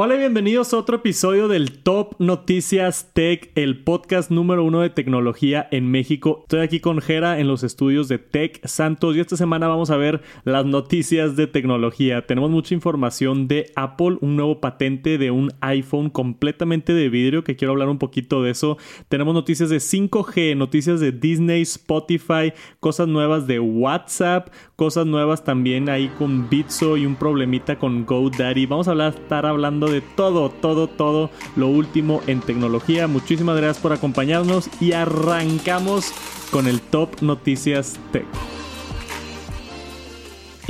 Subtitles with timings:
[0.00, 4.90] Hola y bienvenidos a otro episodio del Top Noticias Tech, el podcast número uno de
[4.90, 6.42] tecnología en México.
[6.42, 9.96] Estoy aquí con Jera en los estudios de Tech Santos y esta semana vamos a
[9.96, 12.24] ver las noticias de tecnología.
[12.28, 17.56] Tenemos mucha información de Apple, un nuevo patente de un iPhone completamente de vidrio que
[17.56, 18.78] quiero hablar un poquito de eso.
[19.08, 25.88] Tenemos noticias de 5G, noticias de Disney, Spotify, cosas nuevas de WhatsApp, cosas nuevas también
[25.88, 28.66] ahí con Bitso y un problemita con GoDaddy.
[28.66, 33.08] Vamos a estar hablando de todo, todo, todo lo último en tecnología.
[33.08, 36.12] Muchísimas gracias por acompañarnos y arrancamos
[36.52, 38.57] con el Top Noticias Tech.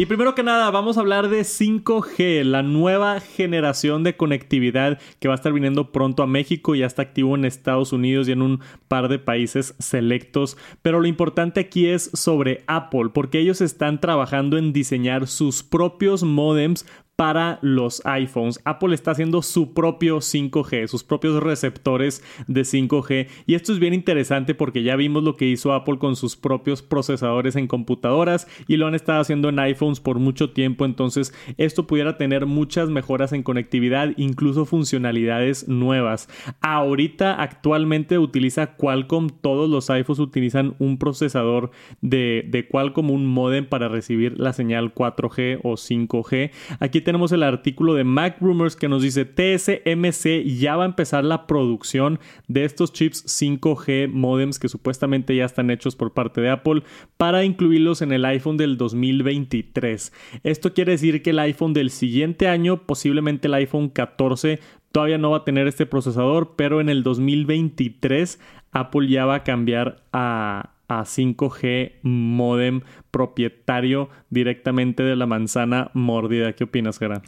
[0.00, 5.26] Y primero que nada, vamos a hablar de 5G, la nueva generación de conectividad que
[5.26, 6.76] va a estar viniendo pronto a México.
[6.76, 10.56] Ya está activo en Estados Unidos y en un par de países selectos.
[10.82, 16.22] Pero lo importante aquí es sobre Apple, porque ellos están trabajando en diseñar sus propios
[16.22, 16.86] modems
[17.18, 18.60] para los iPhones.
[18.64, 23.26] Apple está haciendo su propio 5G, sus propios receptores de 5G.
[23.44, 26.80] Y esto es bien interesante porque ya vimos lo que hizo Apple con sus propios
[26.80, 30.84] procesadores en computadoras y lo han estado haciendo en iPhones por mucho tiempo.
[30.84, 36.28] Entonces esto pudiera tener muchas mejoras en conectividad, incluso funcionalidades nuevas.
[36.60, 39.30] Ahorita actualmente utiliza Qualcomm.
[39.40, 45.58] Todos los iPhones utilizan un procesador de, Qualcomm, un modem para recibir la señal 4G
[45.64, 46.52] o 5G.
[46.78, 51.24] Aquí tenemos el artículo de Mac Rumors que nos dice TSMC ya va a empezar
[51.24, 56.50] la producción de estos chips 5G modems que supuestamente ya están hechos por parte de
[56.50, 56.82] Apple
[57.16, 60.12] para incluirlos en el iPhone del 2023.
[60.42, 64.60] Esto quiere decir que el iPhone del siguiente año, posiblemente el iPhone 14,
[64.92, 68.38] todavía no va a tener este procesador, pero en el 2023
[68.72, 76.54] Apple ya va a cambiar a a 5G modem propietario directamente de la manzana mordida.
[76.54, 77.22] ¿Qué opinas, Gerard?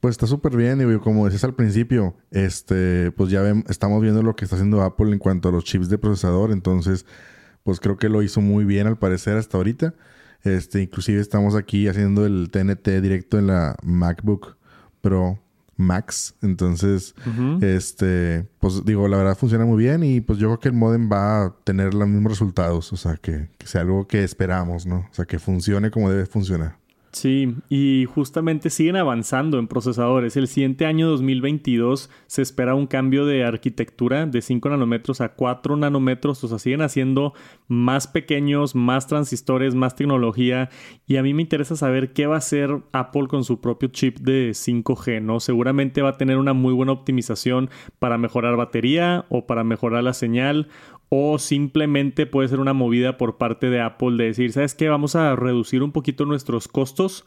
[0.00, 4.36] Pues está súper bien, y como decías al principio, este, pues ya estamos viendo lo
[4.36, 7.06] que está haciendo Apple en cuanto a los chips de procesador, entonces,
[7.62, 9.94] pues creo que lo hizo muy bien al parecer hasta ahorita.
[10.44, 14.56] Este, inclusive estamos aquí haciendo el TNT directo en la MacBook
[15.00, 15.40] Pro
[15.76, 16.34] Max.
[16.42, 17.14] Entonces,
[17.60, 21.10] este, pues digo, la verdad funciona muy bien y pues yo creo que el modem
[21.10, 22.92] va a tener los mismos resultados.
[22.92, 25.06] O sea, que, que sea algo que esperamos, ¿no?
[25.10, 26.78] O sea, que funcione como debe funcionar.
[27.16, 30.36] Sí, y justamente siguen avanzando en procesadores.
[30.36, 35.76] El siguiente año 2022 se espera un cambio de arquitectura de 5 nanómetros a 4
[35.76, 36.44] nanómetros.
[36.44, 37.32] O sea, siguen haciendo
[37.68, 40.68] más pequeños, más transistores, más tecnología.
[41.06, 44.18] Y a mí me interesa saber qué va a hacer Apple con su propio chip
[44.18, 45.40] de 5G, ¿no?
[45.40, 50.12] Seguramente va a tener una muy buena optimización para mejorar batería o para mejorar la
[50.12, 50.68] señal
[51.08, 54.88] o simplemente puede ser una movida por parte de Apple de decir, ¿sabes qué?
[54.88, 57.24] Vamos a reducir un poquito nuestros costos.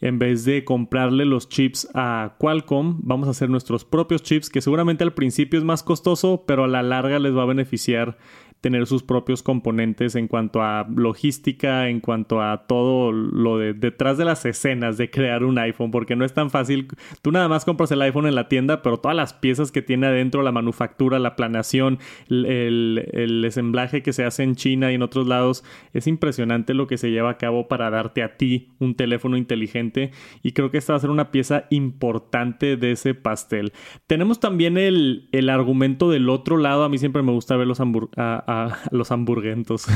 [0.00, 4.60] En vez de comprarle los chips a Qualcomm, vamos a hacer nuestros propios chips, que
[4.60, 8.18] seguramente al principio es más costoso, pero a la larga les va a beneficiar
[8.62, 14.18] tener sus propios componentes en cuanto a logística, en cuanto a todo lo de detrás
[14.18, 16.86] de las escenas de crear un iPhone, porque no es tan fácil.
[17.22, 20.06] Tú nada más compras el iPhone en la tienda, pero todas las piezas que tiene
[20.06, 21.98] adentro, la manufactura, la planeación,
[22.30, 26.86] el, el, ensamblaje que se hace en China y en otros lados, es impresionante lo
[26.86, 30.12] que se lleva a cabo para darte a ti un teléfono inteligente
[30.44, 33.72] y creo que esta va a ser una pieza importante de ese pastel.
[34.06, 37.80] Tenemos también el, el argumento del otro lado, a mí siempre me gusta ver los
[37.80, 38.51] hamburguesas
[38.90, 39.86] los hamburguentos.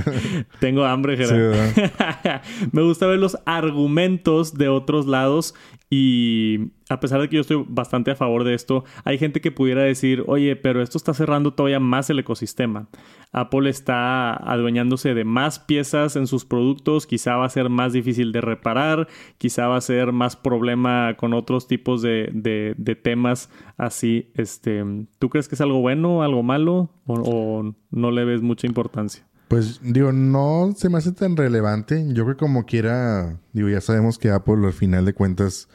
[0.60, 2.42] Tengo hambre, Gerard.
[2.72, 5.54] Me gusta ver los argumentos de otros lados
[5.90, 9.52] y a pesar de que yo estoy bastante a favor de esto, hay gente que
[9.52, 12.88] pudiera decir, oye, pero esto está cerrando todavía más el ecosistema.
[13.32, 18.32] Apple está adueñándose de más piezas en sus productos, quizá va a ser más difícil
[18.32, 19.06] de reparar,
[19.36, 24.30] quizá va a ser más problema con otros tipos de, de, temas así.
[24.34, 24.82] Este,
[25.18, 29.28] ¿Tú crees que es algo bueno, algo malo o no le ves mucha importancia?
[29.48, 32.04] Pues digo, no se me hace tan relevante.
[32.08, 35.68] Yo creo que como quiera, digo, ya sabemos que Apple al final de cuentas,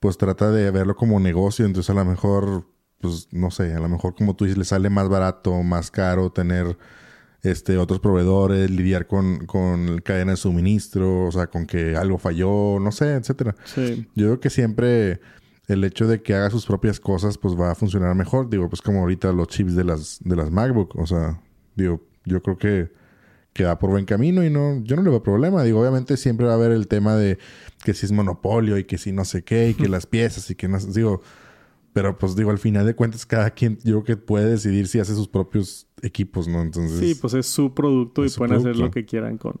[0.00, 1.66] pues trata de verlo como negocio.
[1.66, 2.66] Entonces a lo mejor,
[3.00, 6.30] pues no sé, a lo mejor como tú dices, le sale más barato, más caro
[6.30, 6.78] tener
[7.42, 12.78] este otros proveedores, lidiar con, con cadena de suministro, o sea, con que algo falló,
[12.80, 13.54] no sé, etcétera.
[13.64, 14.08] Sí.
[14.14, 15.20] Yo creo que siempre
[15.68, 18.48] el hecho de que haga sus propias cosas, pues va a funcionar mejor.
[18.48, 20.96] Digo, pues como ahorita los chips de las, de las MacBook.
[20.96, 21.40] O sea,
[21.76, 22.90] digo, yo creo que
[23.58, 25.64] que va por buen camino y no, yo no le veo problema.
[25.64, 27.38] Digo, obviamente siempre va a haber el tema de
[27.82, 30.54] que si es monopolio y que si no sé qué y que las piezas y
[30.54, 31.22] que no digo,
[31.92, 35.00] pero pues digo, al final de cuentas cada quien yo creo que puede decidir si
[35.00, 36.62] hace sus propios equipos, ¿no?
[36.62, 37.00] Entonces...
[37.00, 39.56] Sí, pues es su producto y pueden hacer lo que quieran con,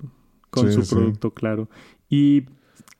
[0.50, 1.68] con su producto, claro.
[2.08, 2.44] Y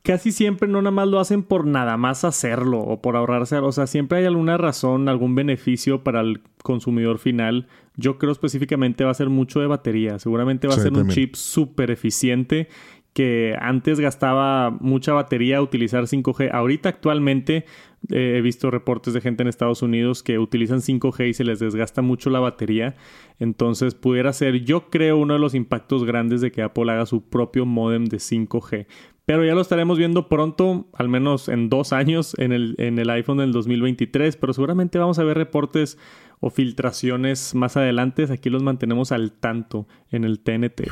[0.03, 3.71] casi siempre no nada más lo hacen por nada más hacerlo o por ahorrarse, o
[3.71, 7.69] sea, siempre hay alguna razón, algún beneficio para el consumidor final.
[8.01, 11.35] Yo creo específicamente va a ser mucho de batería, seguramente va a ser un chip
[11.35, 12.69] súper eficiente
[13.13, 16.51] que antes gastaba mucha batería utilizar 5G.
[16.53, 17.65] Ahorita actualmente
[18.11, 21.59] eh, he visto reportes de gente en Estados Unidos que utilizan 5G y se les
[21.59, 22.95] desgasta mucho la batería.
[23.41, 27.29] Entonces pudiera ser, yo creo, uno de los impactos grandes de que Apple haga su
[27.29, 28.87] propio modem de 5G.
[29.25, 33.11] Pero ya lo estaremos viendo pronto, al menos en dos años, en el, en el
[33.11, 34.37] iPhone del 2023.
[34.37, 35.99] Pero seguramente vamos a ver reportes
[36.41, 38.27] o filtraciones más adelante.
[38.31, 40.83] Aquí los mantenemos al tanto en el TNT.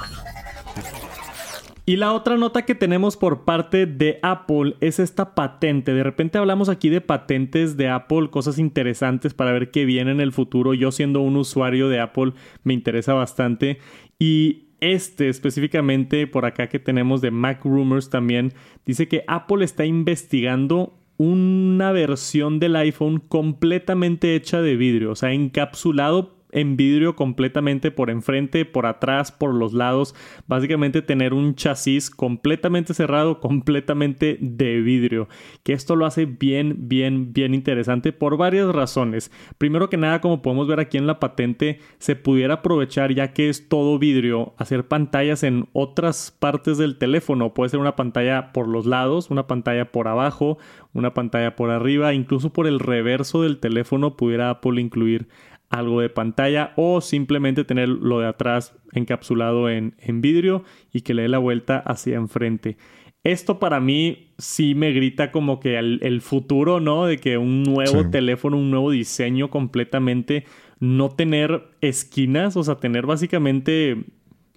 [1.88, 5.94] Y la otra nota que tenemos por parte de Apple es esta patente.
[5.94, 10.20] De repente hablamos aquí de patentes de Apple, cosas interesantes para ver qué viene en
[10.20, 10.74] el futuro.
[10.74, 12.32] Yo siendo un usuario de Apple
[12.64, 13.78] me interesa bastante.
[14.18, 18.52] Y este específicamente por acá que tenemos de Mac Rumors también
[18.84, 25.32] dice que Apple está investigando una versión del iPhone completamente hecha de vidrio, o sea,
[25.32, 30.14] encapsulado en vidrio completamente por enfrente, por atrás, por los lados.
[30.46, 35.28] Básicamente tener un chasis completamente cerrado, completamente de vidrio.
[35.62, 39.30] Que esto lo hace bien, bien, bien interesante por varias razones.
[39.58, 43.50] Primero que nada, como podemos ver aquí en la patente, se pudiera aprovechar ya que
[43.50, 47.52] es todo vidrio, hacer pantallas en otras partes del teléfono.
[47.52, 50.56] Puede ser una pantalla por los lados, una pantalla por abajo,
[50.94, 55.28] una pantalla por arriba, incluso por el reverso del teléfono pudiera Apple incluir
[55.70, 61.22] algo de pantalla o simplemente tener lo de atrás encapsulado en, vidrio y que le
[61.22, 62.76] dé la vuelta hacia enfrente.
[63.24, 67.06] Esto para mí sí me grita como que el, futuro, ¿no?
[67.06, 70.44] De que un nuevo teléfono, un nuevo diseño completamente,
[70.78, 74.04] no tener esquinas, o sea, tener básicamente,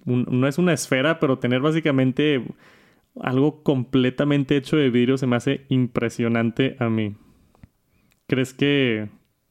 [0.04, 2.44] no es una esfera, pero tener básicamente
[3.20, 7.16] algo completamente hecho de vidrio se me hace impresionante a mí.
[8.28, 9.08] ¿Crees que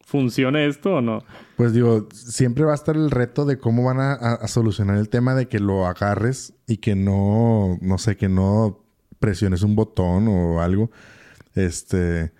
[0.09, 1.23] funcione esto o no?
[1.55, 5.35] Pues digo, siempre va a estar el reto de cómo van a, solucionar el tema
[5.35, 8.83] de que lo agarres y que no, no sé, que no
[9.19, 10.89] presiones un botón o algo.
[11.53, 12.31] Este,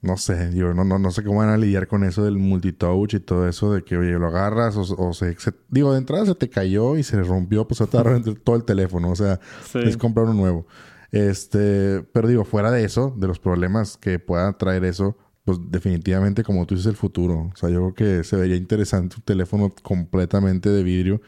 [0.00, 3.14] no sé, yo no, no, no sé cómo van a lidiar con eso del multitouch
[3.14, 5.34] y todo eso de que, oye, lo agarras o, se,
[5.68, 9.10] Digo, de entrada se te cayó y se rompió, pues te todo el teléfono.
[9.10, 9.40] O sea,
[9.74, 10.66] es comprar uno nuevo.
[11.10, 15.16] Este, pero digo, fuera de eso, de los problemas que pueda traer eso,
[15.48, 17.50] pues definitivamente, como tú dices, el futuro.
[17.54, 21.22] O sea, yo creo que se vería interesante un teléfono completamente de vidrio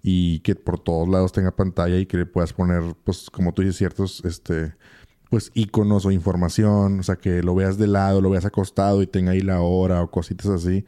[0.00, 3.62] y que por todos lados tenga pantalla y que le puedas poner, pues, como tú
[3.62, 4.74] dices, ciertos, este,
[5.28, 7.00] pues, iconos o información.
[7.00, 10.02] O sea, que lo veas de lado, lo veas acostado y tenga ahí la hora
[10.02, 10.84] o cositas así.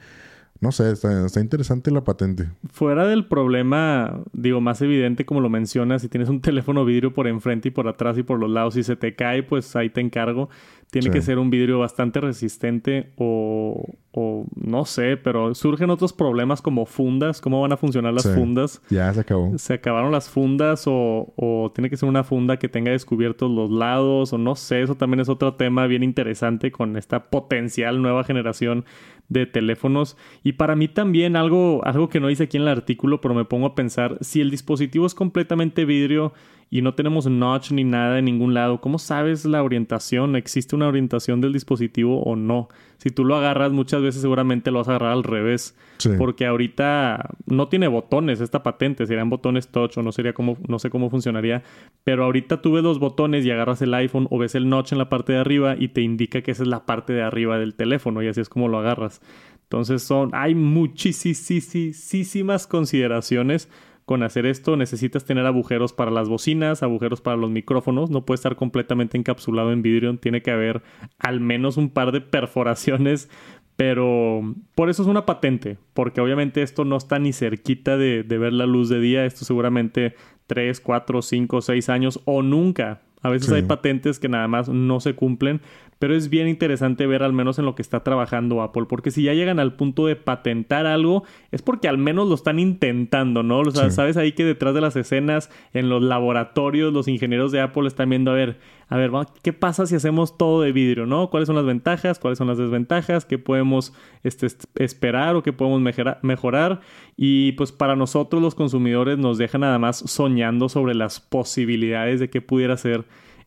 [0.66, 2.48] No sé, está, está, interesante la patente.
[2.72, 7.28] Fuera del problema, digo, más evidente como lo mencionas, si tienes un teléfono vidrio por
[7.28, 10.00] enfrente y por atrás y por los lados y se te cae, pues ahí te
[10.00, 10.48] encargo.
[10.90, 16.62] Tiene que ser un vidrio bastante resistente o, o, no sé, pero surgen otros problemas
[16.62, 17.40] como fundas.
[17.40, 18.80] ¿Cómo van a funcionar las fundas?
[18.88, 19.58] Ya se acabó.
[19.58, 23.68] Se acabaron las fundas o, o, tiene que ser una funda que tenga descubiertos los
[23.68, 24.82] lados o no sé.
[24.82, 28.84] Eso también es otro tema bien interesante con esta potencial nueva generación
[29.28, 30.16] de teléfonos.
[30.42, 33.44] Y para mí también algo, algo que no hice aquí en el artículo, pero me
[33.44, 36.32] pongo a pensar, si el dispositivo es completamente vidrio,
[36.68, 40.34] y no tenemos notch ni nada en ningún lado, ¿cómo sabes la orientación?
[40.34, 42.68] ¿Existe una orientación del dispositivo o no?
[42.98, 45.76] Si tú lo agarras, muchas veces seguramente lo vas a agarrar al revés.
[46.18, 50.78] Porque ahorita no tiene botones esta patente, serían botones touch o no sería como, no
[50.78, 51.62] sé cómo funcionaría.
[52.04, 54.98] Pero ahorita tú ves los botones y agarras el iPhone o ves el notch en
[54.98, 57.74] la parte de arriba y te indica que esa es la parte de arriba del
[57.74, 59.20] teléfono y así es como lo agarras.
[59.62, 63.68] Entonces son, hay muchísimas consideraciones
[64.06, 68.36] con hacer esto necesitas tener agujeros para las bocinas, agujeros para los micrófonos, no puede
[68.36, 70.82] estar completamente encapsulado en vidrio, tiene que haber
[71.18, 73.28] al menos un par de perforaciones,
[73.74, 78.52] pero por eso es una patente, porque obviamente esto no está ni cerquita de, ver
[78.52, 80.14] la luz de día, esto seguramente
[80.46, 83.02] 3, 4, 5, 6 años o nunca.
[83.22, 85.60] A veces hay patentes que nada más no se cumplen,
[85.98, 89.22] pero es bien interesante ver al menos en lo que está trabajando Apple, porque si
[89.22, 93.60] ya llegan al punto de patentar algo, es porque al menos lo están intentando, ¿no?
[93.60, 97.60] O sea, sabes ahí que detrás de las escenas, en los laboratorios, los ingenieros de
[97.60, 98.58] Apple están viendo, a ver,
[98.88, 99.10] a ver,
[99.42, 101.30] ¿qué pasa si hacemos todo de vidrio, ¿no?
[101.30, 102.18] ¿Cuáles son las ventajas?
[102.18, 103.24] ¿Cuáles son las desventajas?
[103.24, 103.92] ¿Qué podemos
[104.22, 104.46] este,
[104.76, 105.80] esperar o qué podemos
[106.22, 106.80] mejorar?
[107.16, 112.28] Y pues para nosotros los consumidores nos deja nada más soñando sobre las posibilidades de
[112.28, 113.06] que pudiera ser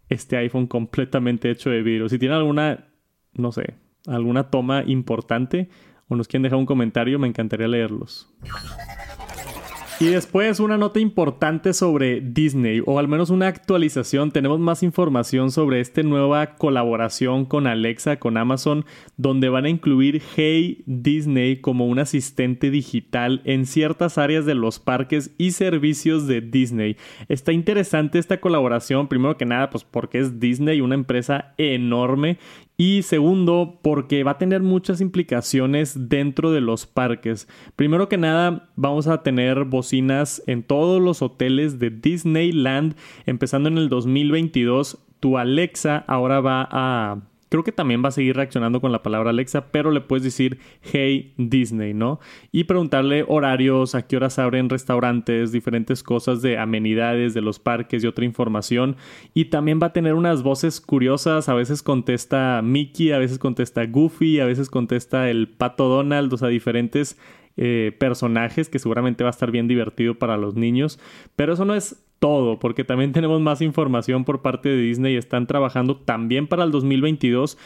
[0.10, 2.10] este iPhone completamente hecho de vidrio.
[2.10, 2.88] Si tienen alguna,
[3.34, 3.76] no sé,
[4.08, 5.70] alguna toma importante
[6.08, 8.34] o nos quieren dejar un comentario, me encantaría leerlos.
[10.02, 14.32] Y después una nota importante sobre Disney, o al menos una actualización.
[14.32, 18.86] Tenemos más información sobre esta nueva colaboración con Alexa, con Amazon,
[19.18, 24.80] donde van a incluir Hey Disney como un asistente digital en ciertas áreas de los
[24.80, 26.96] parques y servicios de Disney.
[27.28, 32.38] Está interesante esta colaboración, primero que nada, pues porque es Disney, una empresa enorme
[32.82, 37.46] y segundo, porque va a tener muchas implicaciones dentro de los parques.
[37.76, 42.96] Primero que nada, vamos a tener bocinas en todos los hoteles de Disneyland,
[43.26, 44.98] empezando en el 2022.
[45.20, 49.32] Tu Alexa ahora va a Creo que también va a seguir reaccionando con la palabra
[49.32, 52.20] Alexa, pero le puedes decir Hey Disney, ¿no?
[52.52, 58.04] Y preguntarle horarios, a qué horas abren restaurantes, diferentes cosas de amenidades de los parques
[58.04, 58.98] y otra información.
[59.34, 61.50] Y también va a tener unas voces curiosas.
[61.50, 66.38] A veces contesta Mickey, a veces contesta Goofy, a veces contesta el Pato Donald, o
[66.38, 67.18] sea, diferentes
[67.58, 71.00] eh, personajes que seguramente va a estar bien divertido para los niños.
[71.36, 75.16] Pero eso no es todo, porque también tenemos más información por parte de Disney.
[75.16, 77.58] Están trabajando también para el 2022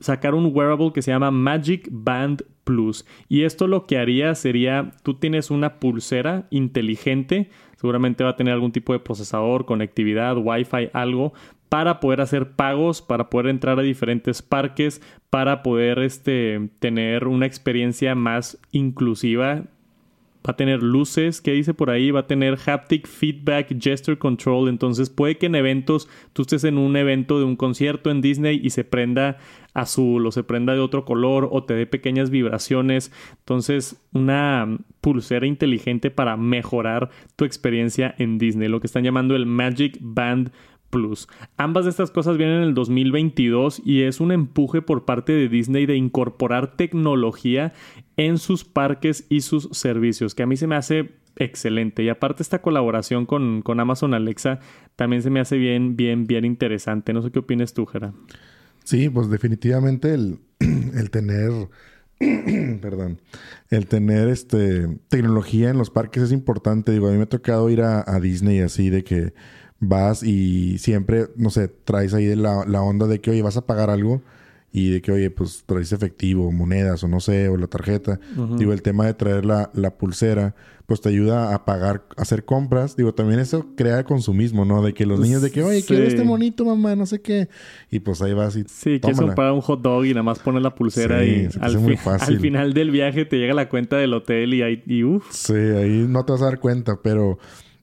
[0.00, 3.06] sacar un wearable que se llama Magic Band Plus.
[3.28, 8.54] Y esto lo que haría sería, tú tienes una pulsera inteligente, seguramente va a tener
[8.54, 11.32] algún tipo de procesador, conectividad, Wi-Fi, algo,
[11.68, 17.46] para poder hacer pagos, para poder entrar a diferentes parques, para poder este, tener una
[17.46, 19.64] experiencia más inclusiva
[20.46, 24.68] va a tener luces, que dice por ahí, va a tener haptic feedback, gesture control,
[24.68, 28.60] entonces puede que en eventos tú estés en un evento de un concierto en Disney
[28.62, 29.36] y se prenda
[29.74, 35.46] azul o se prenda de otro color o te dé pequeñas vibraciones, entonces una pulsera
[35.46, 40.52] inteligente para mejorar tu experiencia en Disney, lo que están llamando el Magic Band
[40.90, 41.28] Plus.
[41.56, 45.48] Ambas de estas cosas vienen en el 2022 y es un empuje por parte de
[45.48, 47.72] Disney de incorporar tecnología
[48.16, 52.02] en sus parques y sus servicios, que a mí se me hace excelente.
[52.02, 54.60] Y aparte esta colaboración con, con Amazon Alexa
[54.96, 57.12] también se me hace bien, bien, bien interesante.
[57.12, 58.12] No sé qué opinas tú, Jera.
[58.84, 61.50] Sí, pues definitivamente el, el tener...
[62.82, 63.22] perdón,
[63.70, 66.92] el tener este tecnología en los parques es importante.
[66.92, 69.32] Digo, a mí me ha tocado ir a, a Disney así de que
[69.80, 73.66] vas y siempre, no sé, traes ahí la, la onda de que, oye, vas a
[73.66, 74.22] pagar algo
[74.72, 78.20] y de que, oye, pues traes efectivo, monedas o no sé, o la tarjeta.
[78.56, 80.54] Digo, el tema de traer la, la, pulsera,
[80.86, 82.94] pues te ayuda a pagar, a hacer compras.
[82.94, 84.80] Digo, también eso crea consumismo, ¿no?
[84.80, 87.48] De que los niños de que, oye, quiero este monito, mamá, no sé qué.
[87.90, 90.62] Y pues ahí vas y Sí, quieres comprar un hot dog y nada más pones
[90.62, 91.76] la pulsera y al,
[92.20, 95.26] al, final del viaje te llega la cuenta del hotel y ahí, y uff.
[95.32, 97.38] Sí, ahí no te vas a dar cuenta, pero...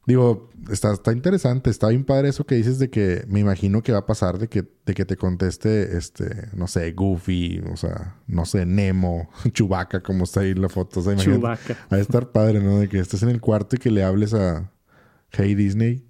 [0.08, 3.92] Digo, está, está interesante, está bien padre eso que dices de que me imagino que
[3.92, 8.16] va a pasar de que, de que te conteste, este, no sé, Goofy, o sea,
[8.26, 11.02] no sé, Nemo, Chubaca, como está ahí en la foto.
[11.02, 11.76] O sea, Chewbacca.
[11.92, 12.80] Va a estar padre, ¿no?
[12.80, 14.72] De que estés en el cuarto y que le hables a
[15.32, 16.06] Hey Disney.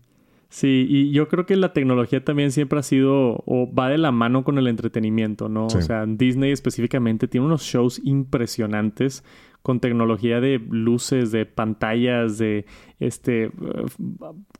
[0.49, 4.11] Sí, y yo creo que la tecnología también siempre ha sido o va de la
[4.11, 5.65] mano con el entretenimiento, ¿no?
[5.65, 9.23] O sea, Disney específicamente tiene unos shows impresionantes
[9.67, 12.65] con tecnología de luces, de pantallas, de
[13.01, 13.51] este,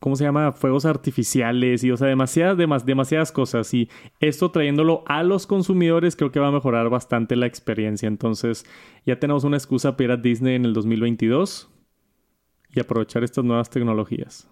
[0.01, 0.51] ¿cómo se llama?
[0.51, 3.73] Fuegos artificiales y, o sea, demasiadas, demasiadas cosas.
[3.73, 8.07] Y esto trayéndolo a los consumidores creo que va a mejorar bastante la experiencia.
[8.07, 8.65] Entonces,
[9.05, 11.69] ya tenemos una excusa para ir a Disney en el 2022
[12.75, 14.49] y aprovechar estas nuevas tecnologías.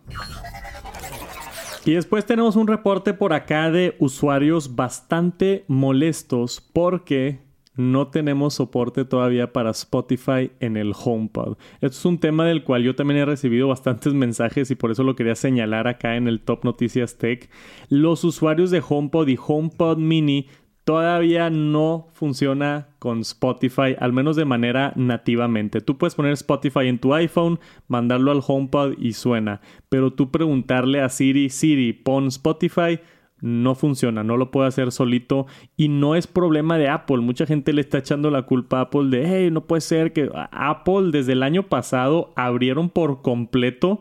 [1.84, 7.42] Y después tenemos un reporte por acá de usuarios bastante molestos porque
[7.76, 11.58] no tenemos soporte todavía para Spotify en el HomePod.
[11.76, 15.04] Esto es un tema del cual yo también he recibido bastantes mensajes y por eso
[15.04, 17.50] lo quería señalar acá en el Top Noticias Tech.
[17.90, 20.48] Los usuarios de HomePod y HomePod Mini
[20.86, 25.82] todavía no funciona con Spotify, al menos de manera nativamente.
[25.82, 31.02] Tú puedes poner Spotify en tu iPhone, mandarlo al HomePod y suena, pero tú preguntarle
[31.02, 33.00] a Siri, Siri, pon Spotify,
[33.42, 37.18] no funciona, no lo puede hacer solito y no es problema de Apple.
[37.18, 40.30] Mucha gente le está echando la culpa a Apple de, hey, no puede ser que
[40.52, 44.00] Apple desde el año pasado abrieron por completo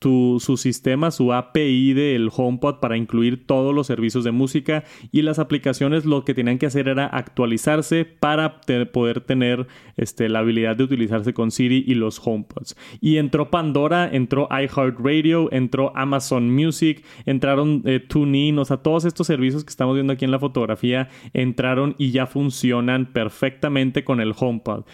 [0.00, 5.38] su sistema, su API del HomePod para incluir todos los servicios de música y las
[5.38, 8.60] aplicaciones lo que tenían que hacer era actualizarse para
[8.92, 12.76] poder tener este, la habilidad de utilizarse con Siri y los HomePods.
[13.00, 19.26] Y entró Pandora, entró iHeartRadio, entró Amazon Music, entraron eh, TuneIn, o sea, todos estos
[19.26, 24.32] servicios que estamos viendo aquí en la fotografía entraron y ya funcionan perfectamente con el
[24.38, 24.84] HomePod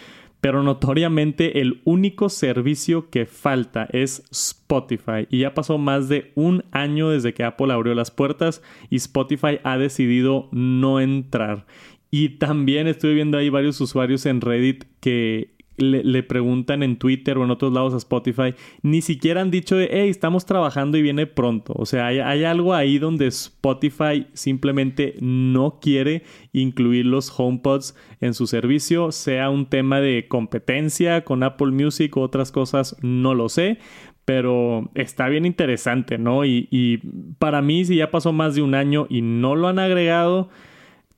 [0.45, 5.25] pero notoriamente el único servicio que falta es Spotify.
[5.31, 8.61] Y ya pasó más de un año desde que Apple abrió las puertas
[8.91, 11.65] y Spotify ha decidido no entrar.
[12.11, 17.43] Y también estoy viendo ahí varios usuarios en Reddit que le, preguntan en Twitter o
[17.43, 21.27] en otros lados a Spotify, ni siquiera han dicho de, hey, estamos trabajando y viene
[21.27, 21.73] pronto.
[21.75, 28.33] O sea, hay, hay, algo ahí donde Spotify simplemente no quiere incluir los HomePods en
[28.33, 33.49] su servicio, sea un tema de competencia con Apple Music o otras cosas, no lo
[33.49, 33.79] sé.
[34.23, 36.45] Pero está bien interesante, ¿no?
[36.45, 36.97] Y, y
[37.37, 40.49] para mí, si ya pasó más de un año y no lo han agregado,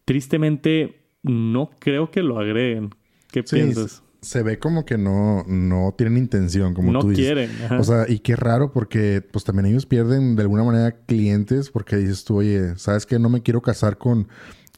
[0.03, 2.89] tristemente no creo que lo agreguen.
[3.31, 4.03] ¿Qué piensas?
[4.21, 7.25] Se ve como que no, no tienen intención, como no tú dices.
[7.25, 7.51] quieren.
[7.79, 11.97] O sea, y qué raro porque pues también ellos pierden de alguna manera clientes porque
[11.97, 14.27] dices tú, oye, ¿sabes que No me quiero casar con,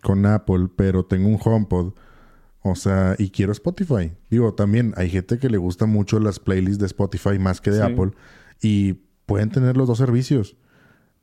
[0.02, 1.94] con Apple, pero tengo un HomePod.
[2.62, 4.12] O sea, y quiero Spotify.
[4.30, 7.82] Digo, también hay gente que le gusta mucho las playlists de Spotify más que de
[7.82, 8.12] Apple
[8.62, 8.94] y
[9.26, 10.58] pueden tener los dos servicios.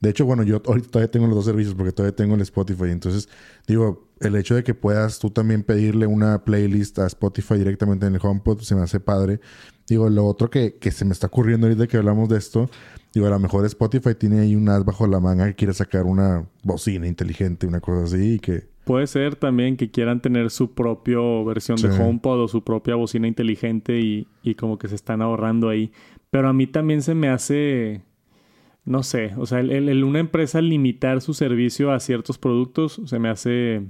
[0.00, 2.90] De hecho, bueno, yo ahorita todavía tengo los dos servicios porque todavía tengo el Spotify.
[2.90, 3.28] Entonces,
[3.66, 8.14] digo, el hecho de que puedas tú también pedirle una playlist a Spotify directamente en
[8.14, 9.40] el HomePod se me hace padre.
[9.88, 12.68] Digo, lo otro que, que se me está ocurriendo ahorita que hablamos de esto,
[13.14, 16.04] digo, a lo mejor Spotify tiene ahí un as bajo la manga que quiere sacar
[16.04, 18.64] una bocina inteligente, una cosa así, y que...
[18.84, 23.26] Puede ser también que quieran tener su propia versión de HomePod o su propia bocina
[23.26, 25.90] inteligente y, y como que se están ahorrando ahí.
[26.30, 28.02] Pero a mí también se me hace
[28.86, 33.28] no sé, o sea, el, una empresa limitar su servicio a ciertos productos se me
[33.28, 33.82] hace,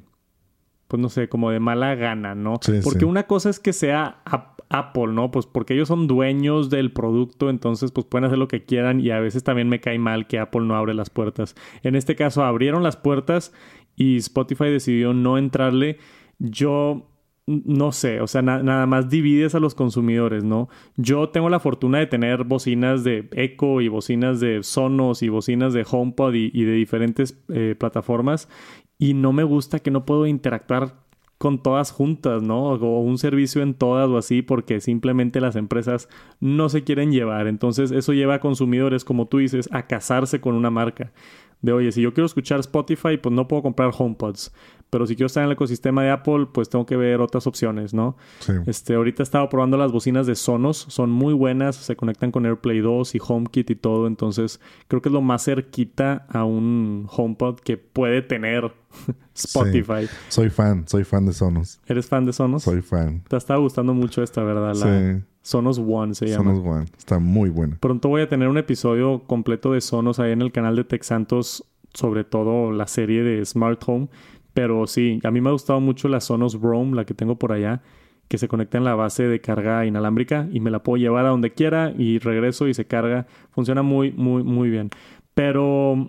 [0.88, 2.60] pues no sé, como de mala gana, ¿no?
[2.84, 4.22] porque una cosa es que sea
[4.68, 5.30] Apple, ¿no?
[5.30, 9.10] Pues porque ellos son dueños del producto, entonces pues pueden hacer lo que quieran y
[9.10, 11.56] a veces también me cae mal que Apple no abre las puertas.
[11.82, 13.52] En este caso abrieron las puertas
[13.96, 15.98] y Spotify decidió no entrarle.
[16.38, 17.10] Yo
[17.46, 20.68] no sé, o sea, nada más divides a los consumidores, ¿no?
[20.96, 25.72] Yo tengo la fortuna de tener bocinas de Echo y bocinas de Sonos y bocinas
[25.72, 28.48] de HomePod y, de diferentes eh, plataformas
[28.98, 30.94] y no me gusta que no puedo interactuar
[31.38, 32.70] con todas juntas, ¿no?
[32.70, 36.08] O un servicio en todas o así porque simplemente las empresas
[36.40, 37.46] no se quieren llevar.
[37.46, 41.12] Entonces eso lleva a consumidores, como tú dices, a casarse con una marca.
[41.60, 44.54] De oye, si yo quiero escuchar Spotify, pues no puedo comprar HomePods.
[44.96, 47.92] Pero si quiero estar en el ecosistema de Apple, pues tengo que ver otras opciones,
[47.92, 48.16] ¿no?
[48.38, 48.54] Sí.
[48.64, 52.46] Este, ahorita he estado probando las bocinas de Sonos, son muy buenas, se conectan con
[52.46, 57.06] AirPlay 2 y HomeKit y todo, entonces creo que es lo más cerquita a un
[57.14, 58.72] HomePod que puede tener
[59.34, 60.08] Spotify.
[60.30, 61.78] Soy fan, soy fan de Sonos.
[61.84, 62.62] ¿Eres fan de Sonos?
[62.62, 63.22] Soy fan.
[63.28, 64.74] Te estado gustando mucho esta, ¿verdad?
[64.76, 65.18] La...
[65.18, 65.24] Sí.
[65.42, 66.54] Sonos One se llama.
[66.54, 66.86] Sonos One.
[66.96, 67.76] Está muy bueno.
[67.80, 71.02] Pronto voy a tener un episodio completo de Sonos ahí en el canal de Tech
[71.02, 74.08] Santos, sobre todo la serie de Smart Home.
[74.56, 77.52] Pero sí, a mí me ha gustado mucho la Sonos Roam, la que tengo por
[77.52, 77.82] allá,
[78.26, 81.28] que se conecta en la base de carga inalámbrica y me la puedo llevar a
[81.28, 83.26] donde quiera y regreso y se carga.
[83.50, 84.88] Funciona muy, muy, muy bien.
[85.34, 86.08] Pero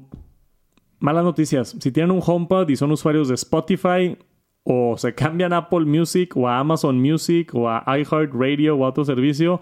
[1.00, 1.76] malas noticias.
[1.78, 4.18] Si tienen un HomePod y son usuarios de Spotify,
[4.64, 8.90] o se cambian a Apple Music o a Amazon Music o a iHeartRadio o a
[8.90, 9.60] otro servicio.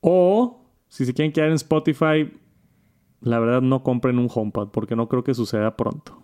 [0.00, 2.32] O si se quieren quedar en Spotify,
[3.20, 6.20] la verdad no compren un HomePod porque no creo que suceda pronto.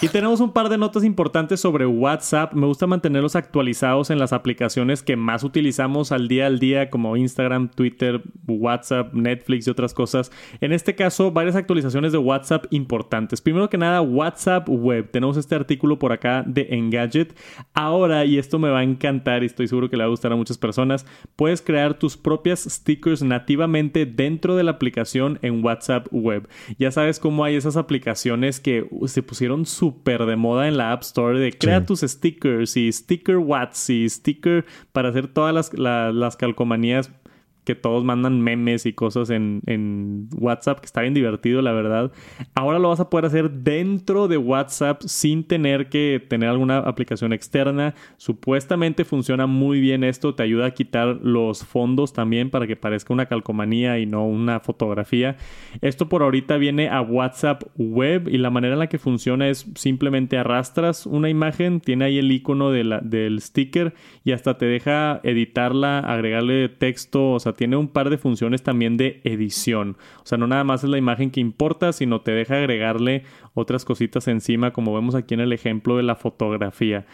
[0.00, 2.52] Y tenemos un par de notas importantes sobre WhatsApp.
[2.52, 7.16] Me gusta mantenerlos actualizados en las aplicaciones que más utilizamos al día al día, como
[7.16, 10.30] Instagram, Twitter, WhatsApp, Netflix y otras cosas.
[10.60, 13.40] En este caso, varias actualizaciones de WhatsApp importantes.
[13.40, 15.10] Primero que nada, WhatsApp Web.
[15.10, 17.36] Tenemos este artículo por acá de Engadget.
[17.74, 20.32] Ahora, y esto me va a encantar y estoy seguro que le va a gustar
[20.32, 26.06] a muchas personas, puedes crear tus propias stickers nativamente dentro de la aplicación en WhatsApp
[26.12, 26.48] Web.
[26.78, 30.92] Ya sabes cómo hay esas aplicaciones que se pusieron su súper de moda en la
[30.92, 35.72] App Store de crea tus stickers y sticker watts y sticker para hacer todas las,
[36.14, 37.10] las calcomanías
[37.68, 39.60] que todos mandan memes y cosas en,
[40.38, 42.10] WhatsApp, que está bien divertido, la verdad.
[42.54, 47.34] Ahora lo vas a poder hacer dentro de WhatsApp sin tener que tener alguna aplicación
[47.34, 47.94] externa.
[48.16, 53.12] Supuestamente funciona muy bien esto, te ayuda a quitar los fondos también para que parezca
[53.12, 55.36] una calcomanía y no una fotografía.
[55.82, 59.66] Esto por ahorita viene a WhatsApp web y la manera en la que funciona es
[59.74, 63.92] simplemente arrastras una imagen, tiene ahí el icono del sticker
[64.24, 68.96] y hasta te deja editarla, agregarle texto, o sea, tiene un par de funciones también
[68.96, 69.96] de edición.
[70.22, 73.84] O sea, no nada más es la imagen que importa, sino te deja agregarle otras
[73.84, 77.04] cositas encima, como vemos aquí en el ejemplo de la fotografía.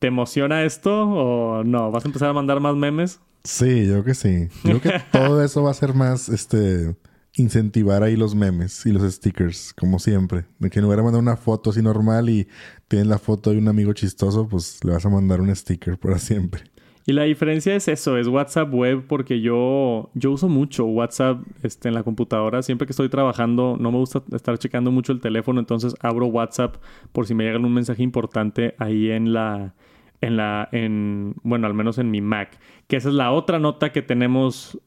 [0.00, 1.90] ¿Te emociona esto o no?
[1.90, 3.20] ¿Vas a empezar a mandar más memes?
[3.44, 4.48] Sí, yo que sí.
[4.62, 6.94] Yo creo que todo eso va a ser más, este,
[7.36, 10.44] incentivar ahí los memes y los stickers, como siempre.
[10.58, 12.46] De que en lugar de mandar una foto así normal y
[12.88, 16.18] tienes la foto de un amigo chistoso, pues le vas a mandar un sticker para
[16.18, 16.73] siempre.
[17.06, 21.88] Y la diferencia es eso, es WhatsApp web porque yo, yo uso mucho WhatsApp este,
[21.88, 22.62] en la computadora.
[22.62, 26.76] Siempre que estoy trabajando no me gusta estar checando mucho el teléfono, entonces abro WhatsApp
[27.12, 29.74] por si me llega un mensaje importante ahí en la,
[30.22, 32.58] en la, en, bueno, al menos en mi Mac.
[32.86, 34.80] Que esa es la otra nota que tenemos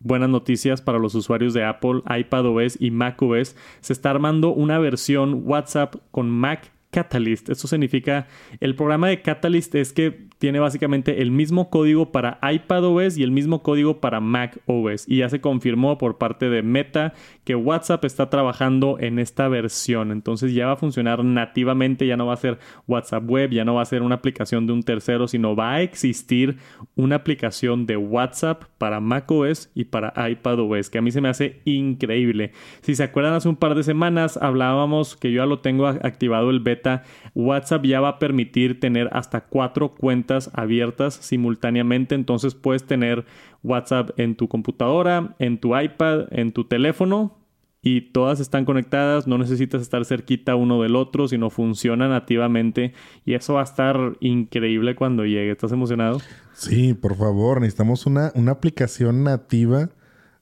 [0.00, 3.56] buenas noticias para los usuarios de Apple, iPadOS y macOS.
[3.80, 7.48] Se está armando una versión WhatsApp con Mac Catalyst.
[7.48, 8.28] Esto significa,
[8.60, 13.30] el programa de Catalyst es que tiene básicamente el mismo código para iPadOS y el
[13.30, 15.08] mismo código para macOS.
[15.08, 20.10] Y ya se confirmó por parte de Meta que WhatsApp está trabajando en esta versión.
[20.10, 23.74] Entonces ya va a funcionar nativamente, ya no va a ser WhatsApp Web, ya no
[23.74, 26.58] va a ser una aplicación de un tercero, sino va a existir
[26.96, 31.60] una aplicación de WhatsApp para macOS y para iPadOS, que a mí se me hace
[31.64, 32.52] increíble.
[32.82, 36.50] Si se acuerdan, hace un par de semanas hablábamos que yo ya lo tengo activado
[36.50, 37.02] el beta.
[37.34, 42.14] WhatsApp ya va a permitir tener hasta cuatro cuentas abiertas simultáneamente.
[42.14, 43.24] Entonces puedes tener
[43.62, 47.38] WhatsApp en tu computadora, en tu iPad, en tu teléfono
[47.86, 49.26] y todas están conectadas.
[49.26, 52.94] No necesitas estar cerquita uno del otro, sino funciona nativamente.
[53.26, 55.50] Y eso va a estar increíble cuando llegue.
[55.50, 56.20] ¿Estás emocionado?
[56.54, 57.60] Sí, por favor.
[57.60, 59.90] Necesitamos una, una aplicación nativa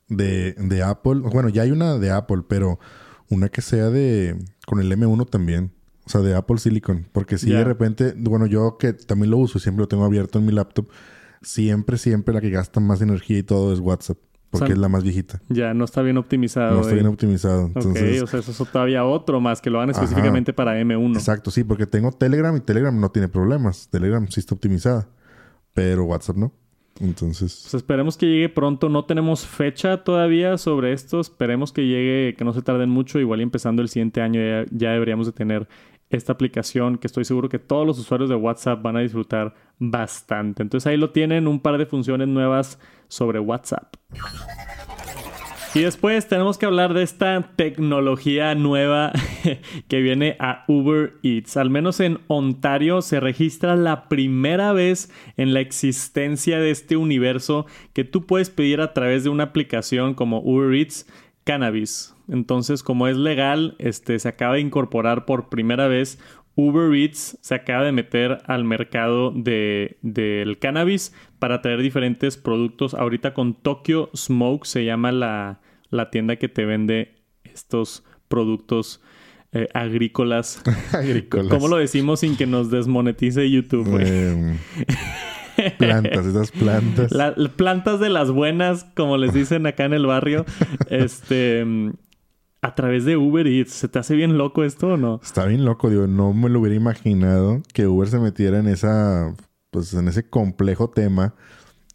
[0.09, 1.21] de, de Apple.
[1.33, 2.79] Bueno, ya hay una de Apple, pero
[3.29, 5.73] una que sea de con el M1 también.
[6.05, 7.07] O sea, de Apple Silicon.
[7.13, 10.47] Porque si de repente, bueno, yo que también lo uso, siempre lo tengo abierto en
[10.47, 10.89] mi laptop,
[11.43, 14.19] siempre, siempre la que gasta más energía y todo es WhatsApp.
[14.51, 15.41] Porque es la más viejita.
[15.49, 16.75] Ya, no está bien optimizado.
[16.75, 17.69] No está bien optimizado.
[17.69, 21.15] Entonces, ok, o sea, eso es todavía otro más que lo hagan específicamente para M1.
[21.15, 23.89] Exacto, sí, porque tengo Telegram y Telegram no tiene problemas.
[23.89, 25.09] Telegram sí está optimizada.
[25.73, 26.53] Pero WhatsApp no.
[27.01, 27.61] Entonces.
[27.63, 28.91] Pues esperemos que llegue pronto.
[28.91, 31.21] No tenemos fecha todavía sobre esto.
[31.21, 33.19] Esperemos que llegue, que no se tarden mucho.
[33.19, 35.67] Igual y empezando el siguiente año ya, ya deberíamos de tener
[36.13, 40.63] esta aplicación que estoy seguro que todos los usuarios de WhatsApp van a disfrutar bastante.
[40.63, 43.97] Entonces ahí lo tienen, un par de funciones nuevas sobre WhatsApp.
[45.75, 49.11] Y después tenemos que hablar de esta tecnología nueva
[49.89, 51.57] que viene a Uber Eats.
[51.57, 57.65] Al menos en Ontario se registra la primera vez en la existencia de este universo
[57.95, 61.07] que tú puedes pedir a través de una aplicación como Uber Eats
[61.45, 62.15] cannabis.
[62.29, 66.19] Entonces, como es legal, este, se acaba de incorporar por primera vez
[66.55, 72.95] Uber Eats se acaba de meter al mercado de, del cannabis para traer diferentes productos.
[72.95, 79.01] Ahorita con Tokyo Smoke se llama la, la tienda que te vende estos productos
[79.53, 80.63] eh, agrícolas.
[80.93, 81.49] agrícolas.
[81.49, 83.99] ¿Cómo lo decimos sin que nos desmonetice YouTube?
[85.79, 87.13] plantas, esas plantas.
[87.13, 90.45] Las plantas de las buenas, como les dicen acá en el barrio.
[90.89, 91.65] este.
[92.65, 93.73] A través de Uber Eats.
[93.73, 95.21] ¿Se te hace bien loco esto o no?
[95.23, 96.07] Está bien loco, digo.
[96.07, 99.35] No me lo hubiera imaginado que Uber se metiera en esa.
[99.71, 101.35] Pues en ese complejo tema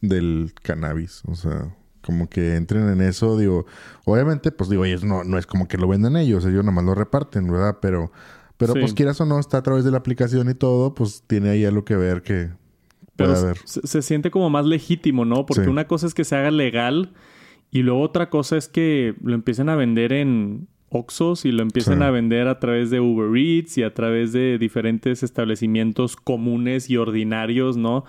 [0.01, 1.23] del cannabis.
[1.27, 1.73] O sea,
[2.07, 3.65] como que entren en eso, digo,
[4.05, 6.95] obviamente, pues digo, ellos no, no es como que lo vendan ellos, ellos nomás lo
[6.95, 7.79] reparten, ¿verdad?
[7.81, 8.13] Pero,
[8.55, 11.49] pero pues quieras o no, está a través de la aplicación y todo, pues tiene
[11.49, 12.51] ahí algo que ver que
[13.17, 15.45] pero se, siente como más legítimo, ¿no?
[15.45, 17.13] Porque una cosa es que se haga legal
[17.71, 22.01] y luego otra cosa es que lo empiecen a vender en Oxos y lo empiecen
[22.01, 26.95] a vender a través de Uber Eats y a través de diferentes establecimientos comunes y
[26.95, 28.05] ordinarios, ¿no?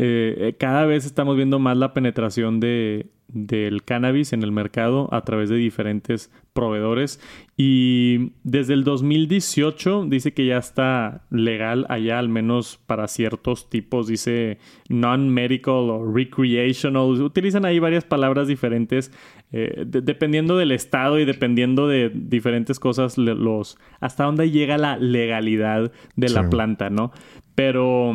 [0.00, 5.08] Eh, eh, cada vez estamos viendo más la penetración de, del cannabis en el mercado
[5.12, 7.20] a través de diferentes proveedores.
[7.56, 14.06] Y desde el 2018 dice que ya está legal allá al menos para ciertos tipos
[14.06, 14.58] dice
[14.88, 17.20] non-medical o recreational.
[17.20, 19.10] Utilizan ahí varias palabras diferentes.
[19.50, 25.90] Eh, dependiendo del estado y dependiendo de diferentes cosas los hasta dónde llega la legalidad
[26.16, 27.12] de la planta no
[27.54, 28.12] pero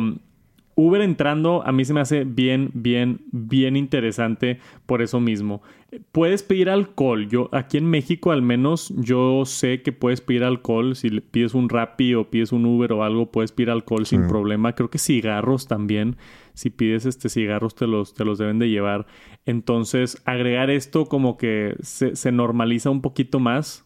[0.76, 5.62] Uber entrando a mí se me hace bien, bien, bien interesante por eso mismo.
[6.10, 7.28] Puedes pedir alcohol.
[7.28, 10.96] Yo aquí en México al menos yo sé que puedes pedir alcohol.
[10.96, 14.74] Si pides un Rappi o pides un Uber o algo, puedes pedir alcohol sin problema.
[14.74, 16.16] Creo que cigarros también.
[16.54, 19.06] Si pides este cigarros te los, te los deben de llevar.
[19.46, 23.84] Entonces agregar esto como que se, normaliza un poquito más.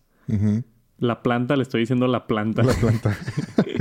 [0.98, 2.62] La planta, le estoy diciendo la planta.
[2.62, 3.16] La planta.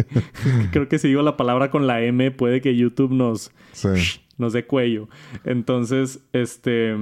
[0.72, 3.52] Creo que si digo la palabra con la M, puede que YouTube nos,
[4.38, 5.10] nos dé cuello.
[5.44, 6.96] Entonces, este.